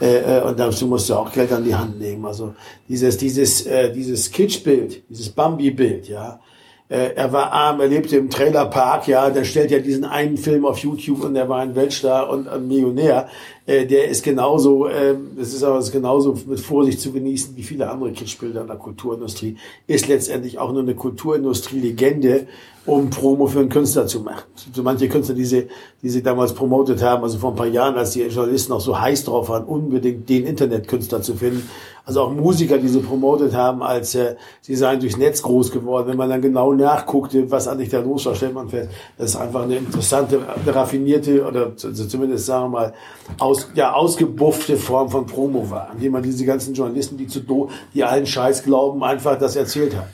Äh, 0.00 0.38
äh, 0.38 0.42
und 0.42 0.58
dazu 0.58 0.86
musst 0.86 1.08
du 1.08 1.14
auch 1.14 1.32
Geld 1.32 1.52
an 1.52 1.64
die 1.64 1.74
Hand 1.74 1.98
nehmen. 1.98 2.24
Also 2.26 2.54
dieses, 2.88 3.16
dieses, 3.16 3.66
äh, 3.66 3.92
dieses 3.92 4.30
Kitschbild, 4.30 5.08
dieses 5.08 5.30
Bambi-Bild, 5.30 6.08
ja. 6.08 6.40
Äh, 6.88 7.14
er 7.14 7.32
war 7.32 7.52
arm, 7.52 7.80
er 7.80 7.88
lebte 7.88 8.16
im 8.16 8.30
Trailerpark, 8.30 9.08
ja, 9.08 9.30
der 9.30 9.44
stellt 9.44 9.72
ja 9.72 9.80
diesen 9.80 10.04
einen 10.04 10.36
Film 10.36 10.64
auf 10.64 10.78
YouTube 10.78 11.24
und 11.24 11.34
er 11.34 11.48
war 11.48 11.60
ein 11.60 11.74
Weltstar 11.74 12.30
und 12.30 12.46
ein 12.48 12.68
Millionär. 12.68 13.28
Äh, 13.66 13.86
der 13.86 14.08
ist 14.08 14.22
genauso, 14.22 14.86
äh, 14.86 15.16
das 15.36 15.52
ist 15.52 15.64
aber 15.64 15.82
genauso 15.90 16.38
mit 16.46 16.60
Vorsicht 16.60 17.00
zu 17.00 17.10
genießen 17.10 17.56
wie 17.56 17.64
viele 17.64 17.90
andere 17.90 18.12
Kitschbilder 18.12 18.60
in 18.60 18.68
der 18.68 18.76
Kulturindustrie. 18.76 19.56
Ist 19.88 20.06
letztendlich 20.06 20.58
auch 20.58 20.72
nur 20.72 20.82
eine 20.82 20.94
Kulturindustrie-Legende, 20.94 22.46
um 22.86 23.10
Promo 23.10 23.46
für 23.46 23.60
einen 23.60 23.68
Künstler 23.68 24.06
zu 24.06 24.20
machen. 24.20 24.44
So 24.72 24.82
manche 24.82 25.08
Künstler, 25.08 25.34
die 25.34 25.44
sie, 25.44 25.68
die 26.02 26.08
sie 26.08 26.22
damals 26.22 26.54
promotet 26.54 27.02
haben, 27.02 27.24
also 27.24 27.38
vor 27.38 27.50
ein 27.50 27.56
paar 27.56 27.66
Jahren, 27.66 27.96
als 27.96 28.12
die 28.12 28.22
Journalisten 28.22 28.72
auch 28.72 28.80
so 28.80 28.98
heiß 28.98 29.24
drauf 29.24 29.48
waren, 29.48 29.64
unbedingt 29.64 30.28
den 30.28 30.46
Internetkünstler 30.46 31.20
zu 31.20 31.34
finden. 31.34 31.68
Also 32.04 32.20
auch 32.22 32.30
Musiker, 32.32 32.78
die 32.78 32.86
sie 32.86 33.00
promotet 33.00 33.52
haben, 33.52 33.82
als 33.82 34.14
äh, 34.14 34.36
sie 34.60 34.76
seien 34.76 35.00
durchs 35.00 35.16
Netz 35.16 35.42
groß 35.42 35.72
geworden. 35.72 36.06
Wenn 36.06 36.16
man 36.16 36.30
dann 36.30 36.40
genau 36.40 36.72
nachguckte, 36.72 37.50
was 37.50 37.66
eigentlich 37.66 37.88
da 37.88 37.98
los 37.98 38.24
war, 38.26 38.36
stellt 38.36 38.54
man 38.54 38.68
fest, 38.68 38.90
das 39.18 39.30
ist 39.30 39.36
einfach 39.36 39.62
eine 39.62 39.78
interessante, 39.78 40.40
eine 40.54 40.74
raffinierte 40.74 41.44
oder 41.44 41.76
zumindest 41.76 42.46
sagen 42.46 42.66
wir 42.66 42.68
mal 42.68 42.94
aus, 43.40 43.68
ja, 43.74 43.92
ausgebuffte 43.92 44.76
Form 44.76 45.10
von 45.10 45.26
Promo 45.26 45.68
war, 45.68 45.90
indem 45.94 46.12
man 46.12 46.22
diese 46.22 46.44
ganzen 46.44 46.74
Journalisten, 46.74 47.16
die 47.16 47.26
zu 47.26 47.40
do, 47.40 47.70
die 47.92 48.04
allen 48.04 48.26
Scheiß 48.26 48.62
glauben, 48.62 49.02
einfach 49.02 49.36
das 49.36 49.56
erzählt 49.56 49.96
hat. 49.96 50.06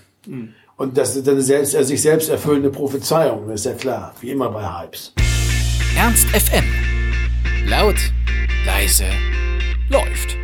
Und 0.83 0.99
das 0.99 1.15
ist 1.15 1.29
eine 1.29 1.41
selbst, 1.41 1.71
sich 1.71 2.03
selbst 2.03 2.29
erfüllende 2.29 2.69
Prophezeiung, 2.69 3.49
ist 3.51 3.67
ja 3.67 3.73
klar, 3.73 4.13
wie 4.21 4.33
immer 4.33 4.51
bei 4.51 4.65
Hypes. 4.65 5.13
Ernst 5.97 6.27
FM. 6.31 6.65
Laut, 7.69 7.95
leise, 8.67 9.05
läuft. 9.89 10.42